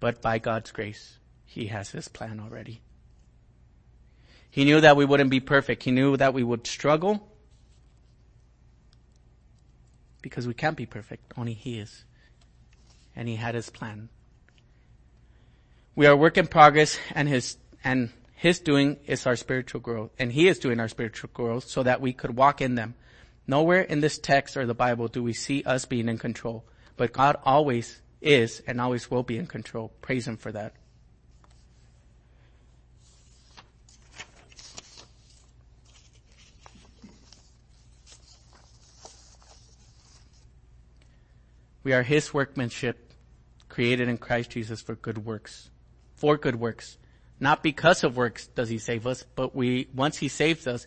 But 0.00 0.22
by 0.22 0.38
God's 0.38 0.70
grace, 0.70 1.18
He 1.44 1.66
has 1.66 1.90
His 1.90 2.08
plan 2.08 2.40
already. 2.40 2.80
He 4.50 4.64
knew 4.64 4.80
that 4.80 4.96
we 4.96 5.04
wouldn't 5.04 5.30
be 5.30 5.40
perfect. 5.40 5.82
He 5.82 5.90
knew 5.90 6.16
that 6.16 6.34
we 6.34 6.42
would 6.42 6.66
struggle 6.66 7.28
because 10.22 10.46
we 10.46 10.54
can't 10.54 10.76
be 10.76 10.86
perfect. 10.86 11.32
Only 11.36 11.54
He 11.54 11.78
is. 11.78 12.04
And 13.16 13.28
He 13.28 13.36
had 13.36 13.54
His 13.54 13.70
plan. 13.70 14.08
We 15.96 16.06
are 16.06 16.16
work 16.16 16.38
in 16.38 16.46
progress 16.46 16.96
and 17.12 17.28
His, 17.28 17.56
and 17.82 18.10
His 18.38 18.60
doing 18.60 18.98
is 19.04 19.26
our 19.26 19.34
spiritual 19.34 19.80
growth. 19.80 20.12
And 20.16 20.30
He 20.30 20.46
is 20.46 20.60
doing 20.60 20.78
our 20.78 20.86
spiritual 20.86 21.28
growth 21.34 21.68
so 21.68 21.82
that 21.82 22.00
we 22.00 22.12
could 22.12 22.36
walk 22.36 22.60
in 22.60 22.76
them. 22.76 22.94
Nowhere 23.48 23.80
in 23.80 23.98
this 23.98 24.16
text 24.16 24.56
or 24.56 24.64
the 24.64 24.74
Bible 24.74 25.08
do 25.08 25.24
we 25.24 25.32
see 25.32 25.64
us 25.64 25.86
being 25.86 26.08
in 26.08 26.18
control. 26.18 26.64
But 26.96 27.12
God 27.12 27.36
always 27.44 28.00
is 28.20 28.62
and 28.64 28.80
always 28.80 29.10
will 29.10 29.24
be 29.24 29.38
in 29.38 29.48
control. 29.48 29.90
Praise 30.02 30.28
Him 30.28 30.36
for 30.36 30.52
that. 30.52 30.74
We 41.82 41.92
are 41.92 42.04
His 42.04 42.32
workmanship, 42.32 43.12
created 43.68 44.08
in 44.08 44.16
Christ 44.16 44.50
Jesus 44.50 44.80
for 44.80 44.94
good 44.94 45.24
works. 45.26 45.70
For 46.14 46.36
good 46.36 46.54
works. 46.54 46.98
Not 47.40 47.62
because 47.62 48.02
of 48.02 48.16
works 48.16 48.48
does 48.48 48.68
He 48.68 48.78
save 48.78 49.06
us, 49.06 49.24
but 49.34 49.54
we, 49.54 49.88
once 49.94 50.18
He 50.18 50.28
saves 50.28 50.66
us, 50.66 50.86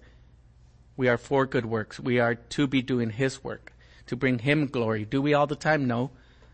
we 0.97 1.07
are 1.07 1.17
for 1.17 1.45
good 1.45 1.65
works. 1.65 1.99
We 1.99 2.19
are 2.19 2.35
to 2.35 2.67
be 2.67 2.81
doing 2.81 3.09
His 3.09 3.43
work, 3.43 3.73
to 4.07 4.15
bring 4.15 4.39
Him 4.39 4.67
glory. 4.67 5.05
Do 5.05 5.21
we 5.21 5.33
all 5.33 5.47
the 5.47 5.55
time? 5.55 5.87
No. 5.87 6.11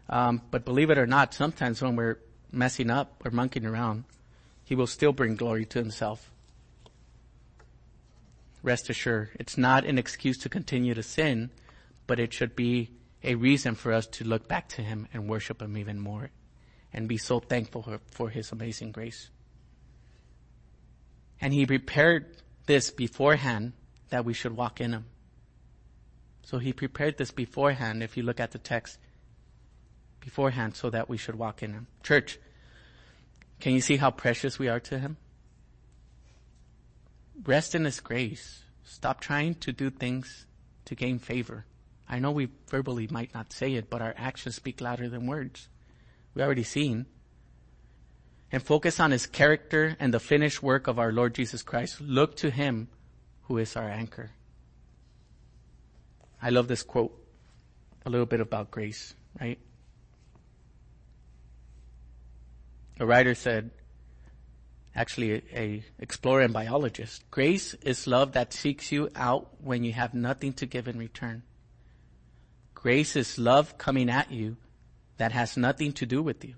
Um, 0.09 0.41
but 0.51 0.65
believe 0.65 0.89
it 0.89 0.97
or 0.97 1.07
not, 1.07 1.33
sometimes 1.33 1.81
when 1.81 1.95
we're 1.95 2.19
messing 2.51 2.89
up 2.89 3.23
or 3.25 3.31
monkeying 3.31 3.65
around, 3.65 4.03
He 4.63 4.75
will 4.75 4.87
still 4.87 5.11
bring 5.11 5.35
glory 5.35 5.65
to 5.65 5.79
Himself. 5.79 6.31
Rest 8.63 8.89
assured, 8.89 9.29
it's 9.39 9.57
not 9.57 9.85
an 9.85 9.97
excuse 9.97 10.37
to 10.39 10.49
continue 10.49 10.93
to 10.93 11.03
sin, 11.03 11.49
but 12.05 12.19
it 12.19 12.33
should 12.33 12.55
be 12.55 12.91
a 13.23 13.35
reason 13.35 13.75
for 13.75 13.91
us 13.91 14.07
to 14.07 14.23
look 14.23 14.47
back 14.47 14.67
to 14.69 14.81
Him 14.81 15.07
and 15.13 15.27
worship 15.27 15.61
Him 15.61 15.77
even 15.77 15.99
more 15.99 16.29
and 16.93 17.07
be 17.07 17.17
so 17.17 17.39
thankful 17.39 17.81
for, 17.81 17.99
for 18.11 18.29
His 18.29 18.51
amazing 18.51 18.91
grace. 18.91 19.29
And 21.39 21.53
He 21.53 21.65
prepared 21.65 22.38
this 22.65 22.91
beforehand 22.91 23.73
that 24.09 24.25
we 24.25 24.33
should 24.33 24.55
walk 24.55 24.81
in 24.81 24.93
Him. 24.93 25.05
So 26.43 26.57
He 26.59 26.73
prepared 26.73 27.17
this 27.17 27.31
beforehand, 27.31 28.03
if 28.03 28.17
you 28.17 28.23
look 28.23 28.39
at 28.39 28.51
the 28.51 28.57
text, 28.57 28.97
beforehand 30.19 30.75
so 30.75 30.89
that 30.89 31.09
we 31.09 31.17
should 31.17 31.35
walk 31.35 31.63
in 31.63 31.73
Him. 31.73 31.88
Church, 32.03 32.39
can 33.59 33.73
you 33.73 33.81
see 33.81 33.97
how 33.97 34.11
precious 34.11 34.59
we 34.59 34.67
are 34.67 34.79
to 34.81 34.99
Him? 34.99 35.17
Rest 37.45 37.75
in 37.75 37.85
His 37.85 37.99
grace. 37.99 38.63
Stop 38.83 39.19
trying 39.19 39.55
to 39.55 39.71
do 39.71 39.89
things 39.89 40.45
to 40.85 40.95
gain 40.95 41.19
favor. 41.19 41.65
I 42.09 42.19
know 42.19 42.31
we 42.31 42.49
verbally 42.69 43.07
might 43.11 43.33
not 43.33 43.51
say 43.51 43.73
it, 43.73 43.89
but 43.89 44.01
our 44.01 44.13
actions 44.17 44.55
speak 44.55 44.79
louder 44.79 45.09
than 45.09 45.27
words. 45.27 45.67
We 46.33 46.41
already 46.41 46.63
seen. 46.63 47.05
And 48.51 48.63
focus 48.63 48.99
on 48.99 49.11
His 49.11 49.25
character 49.25 49.97
and 49.99 50.13
the 50.13 50.19
finished 50.19 50.63
work 50.63 50.87
of 50.87 50.99
our 50.99 51.11
Lord 51.11 51.35
Jesus 51.35 51.63
Christ. 51.63 51.99
Look 51.99 52.35
to 52.37 52.49
Him 52.49 52.87
who 53.43 53.57
is 53.57 53.75
our 53.75 53.89
anchor. 53.89 54.31
I 56.41 56.49
love 56.49 56.67
this 56.67 56.83
quote. 56.83 57.13
A 58.05 58.09
little 58.09 58.25
bit 58.25 58.39
about 58.39 58.71
grace, 58.71 59.13
right? 59.39 59.59
A 62.99 63.05
writer 63.05 63.35
said, 63.35 63.71
actually 64.95 65.33
a, 65.33 65.41
a, 65.53 65.83
explorer 65.99 66.41
and 66.41 66.53
biologist, 66.53 67.29
grace 67.29 67.73
is 67.75 68.07
love 68.07 68.31
that 68.31 68.53
seeks 68.53 68.91
you 68.91 69.09
out 69.15 69.49
when 69.61 69.83
you 69.83 69.93
have 69.93 70.13
nothing 70.13 70.53
to 70.53 70.65
give 70.65 70.87
in 70.87 70.97
return. 70.97 71.43
Grace 72.73 73.15
is 73.15 73.37
love 73.37 73.77
coming 73.77 74.09
at 74.09 74.31
you 74.31 74.57
that 75.17 75.31
has 75.31 75.57
nothing 75.57 75.91
to 75.93 76.05
do 76.05 76.23
with 76.23 76.43
you. 76.43 76.55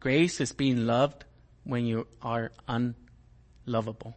Grace 0.00 0.40
is 0.40 0.52
being 0.52 0.86
loved 0.86 1.24
when 1.64 1.84
you 1.84 2.06
are 2.22 2.52
unlovable. 2.68 4.16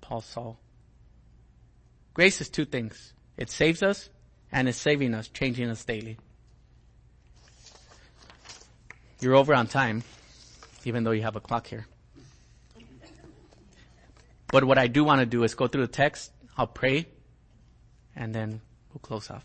Paul 0.00 0.20
Zahl. 0.20 0.58
Grace 2.14 2.40
is 2.40 2.48
two 2.48 2.64
things. 2.64 3.12
It 3.36 3.50
saves 3.50 3.82
us 3.82 4.08
and 4.52 4.68
it's 4.68 4.78
saving 4.78 5.14
us, 5.14 5.28
changing 5.28 5.68
us 5.70 5.84
daily. 5.84 6.18
You're 9.20 9.34
over 9.34 9.54
on 9.54 9.66
time, 9.66 10.04
even 10.84 11.04
though 11.04 11.10
you 11.10 11.22
have 11.22 11.36
a 11.36 11.40
clock 11.40 11.66
here. 11.66 11.86
But 14.48 14.64
what 14.64 14.78
I 14.78 14.86
do 14.86 15.04
want 15.04 15.20
to 15.20 15.26
do 15.26 15.42
is 15.42 15.54
go 15.54 15.66
through 15.66 15.86
the 15.86 15.92
text, 15.92 16.32
I'll 16.56 16.66
pray, 16.66 17.06
and 18.14 18.34
then 18.34 18.60
we'll 18.92 19.00
close 19.00 19.30
off. 19.30 19.44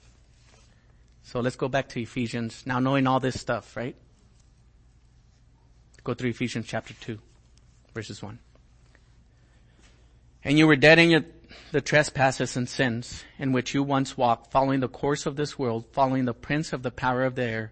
So 1.24 1.40
let's 1.40 1.56
go 1.56 1.68
back 1.68 1.90
to 1.90 2.02
Ephesians, 2.02 2.64
now 2.66 2.80
knowing 2.80 3.08
all 3.08 3.20
this 3.20 3.40
stuff, 3.40 3.76
right? 3.76 3.96
Go 6.04 6.14
through 6.16 6.32
Ephesians 6.32 6.66
chapter 6.68 6.94
2, 6.96 7.20
verses 7.94 8.24
1. 8.24 8.40
And 10.44 10.58
you 10.58 10.66
were 10.66 10.76
dead 10.76 10.98
in 10.98 11.12
your, 11.12 11.26
the 11.72 11.82
trespasses 11.82 12.58
and 12.58 12.68
sins 12.68 13.24
in 13.38 13.52
which 13.52 13.76
you 13.76 13.84
once 13.84 14.18
walked, 14.18 14.52
following 14.52 14.80
the 14.80 14.88
course 14.88 15.28
of 15.28 15.36
this 15.36 15.60
world, 15.60 15.86
following 15.92 16.26
the 16.26 16.34
prince 16.34 16.74
of 16.74 16.82
the 16.82 16.90
power 16.90 17.24
of 17.24 17.36
the 17.36 17.44
air, 17.44 17.72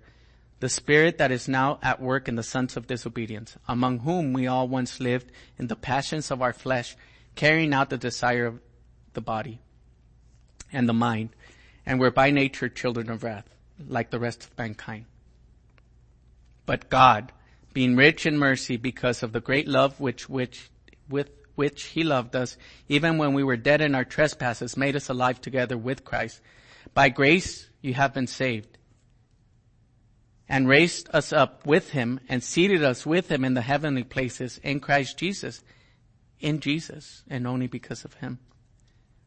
the 0.59 0.69
spirit 0.69 1.17
that 1.17 1.31
is 1.31 1.47
now 1.47 1.79
at 1.81 2.01
work 2.01 2.27
in 2.27 2.35
the 2.35 2.43
sons 2.43 2.77
of 2.77 2.85
disobedience, 2.85 3.57
among 3.67 3.99
whom 3.99 4.33
we 4.33 4.45
all 4.45 4.67
once 4.67 4.99
lived 4.99 5.31
in 5.57 5.67
the 5.67 5.75
passions 5.75 6.29
of 6.29 6.41
our 6.41 6.53
flesh, 6.53 6.95
carrying 7.35 7.73
out 7.73 7.89
the 7.89 7.97
desire 7.97 8.45
of 8.45 8.59
the 9.13 9.21
body 9.21 9.59
and 10.71 10.87
the 10.87 10.93
mind, 10.93 11.29
and 11.83 11.99
were 11.99 12.11
by 12.11 12.29
nature 12.29 12.69
children 12.69 13.09
of 13.09 13.23
wrath, 13.23 13.49
like 13.87 14.11
the 14.11 14.19
rest 14.19 14.43
of 14.43 14.57
mankind. 14.57 15.05
But 16.67 16.89
God, 16.89 17.31
being 17.73 17.95
rich 17.95 18.25
in 18.25 18.37
mercy 18.37 18.77
because 18.77 19.23
of 19.23 19.31
the 19.31 19.41
great 19.41 19.67
love 19.67 19.99
which, 19.99 20.29
which, 20.29 20.69
with 21.09 21.29
which 21.55 21.83
he 21.85 22.03
loved 22.03 22.35
us, 22.35 22.57
even 22.87 23.17
when 23.17 23.33
we 23.33 23.43
were 23.43 23.57
dead 23.57 23.81
in 23.81 23.95
our 23.95 24.05
trespasses, 24.05 24.77
made 24.77 24.95
us 24.95 25.09
alive 25.09 25.41
together 25.41 25.77
with 25.77 26.05
Christ. 26.05 26.41
By 26.93 27.09
grace 27.09 27.67
you 27.81 27.93
have 27.93 28.13
been 28.13 28.27
saved 28.27 28.77
and 30.47 30.67
raised 30.67 31.09
us 31.13 31.31
up 31.31 31.65
with 31.65 31.91
him 31.91 32.19
and 32.27 32.43
seated 32.43 32.83
us 32.83 33.05
with 33.05 33.31
him 33.31 33.45
in 33.45 33.53
the 33.53 33.61
heavenly 33.61 34.03
places 34.03 34.59
in 34.63 34.79
Christ 34.79 35.17
Jesus. 35.17 35.61
In 36.39 36.59
Jesus 36.59 37.23
and 37.29 37.45
only 37.45 37.67
because 37.67 38.03
of 38.05 38.15
him. 38.15 38.39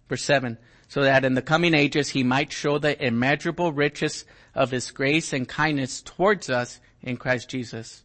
Verse 0.09 0.25
7. 0.25 0.59
So 0.89 1.03
that 1.03 1.25
in 1.25 1.35
the 1.35 1.43
coming 1.43 1.75
ages 1.75 2.09
he 2.09 2.25
might 2.25 2.53
show 2.53 2.79
the 2.79 3.03
immeasurable 3.03 3.73
riches 3.73 4.25
of 4.55 4.71
his 4.71 4.91
grace 4.91 5.33
and 5.33 5.49
kindness 5.49 6.03
towards 6.03 6.51
us 6.51 6.81
in 7.01 7.17
Christ 7.17 7.49
Jesus. 7.49 8.03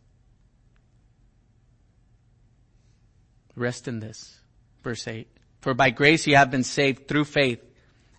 Rest 3.58 3.88
in 3.88 4.00
this. 4.00 4.40
Verse 4.84 5.08
8. 5.08 5.28
For 5.60 5.74
by 5.74 5.90
grace 5.90 6.28
you 6.28 6.36
have 6.36 6.52
been 6.52 6.64
saved 6.64 7.08
through 7.08 7.26
faith. 7.26 7.60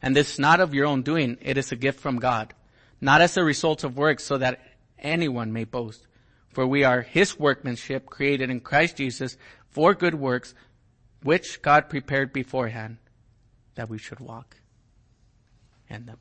And 0.03 0.15
this 0.15 0.35
is 0.35 0.39
not 0.39 0.61
of 0.61 0.75
your 0.75 0.87
own 0.87 1.03
doing. 1.03 1.39
It 1.41 1.57
is 1.57 1.73
a 1.73 1.77
gift 1.77 2.01
from 2.01 2.19
God. 2.19 2.53
Not 3.01 3.21
as 3.21 3.37
a 3.37 3.45
result 3.45 3.85
of 3.85 3.97
works 3.97 4.25
so 4.25 4.39
that 4.39 4.61
anyone 4.99 5.53
may 5.53 5.65
boast. 5.65 6.07
For 6.51 6.67
we 6.67 6.83
are 6.83 7.03
his 7.03 7.39
workmanship 7.39 8.07
created 8.07 8.51
in 8.51 8.61
Christ 8.61 8.97
Jesus 8.97 9.37
for 9.71 9.95
good 9.95 10.17
works, 10.17 10.55
which 11.23 11.63
God 11.63 11.89
prepared 11.89 12.33
beforehand 12.33 12.99
that 13.77 13.89
we 13.89 13.99
should 13.99 14.19
walk 14.19 14.57
in 15.89 16.07
them. 16.07 16.19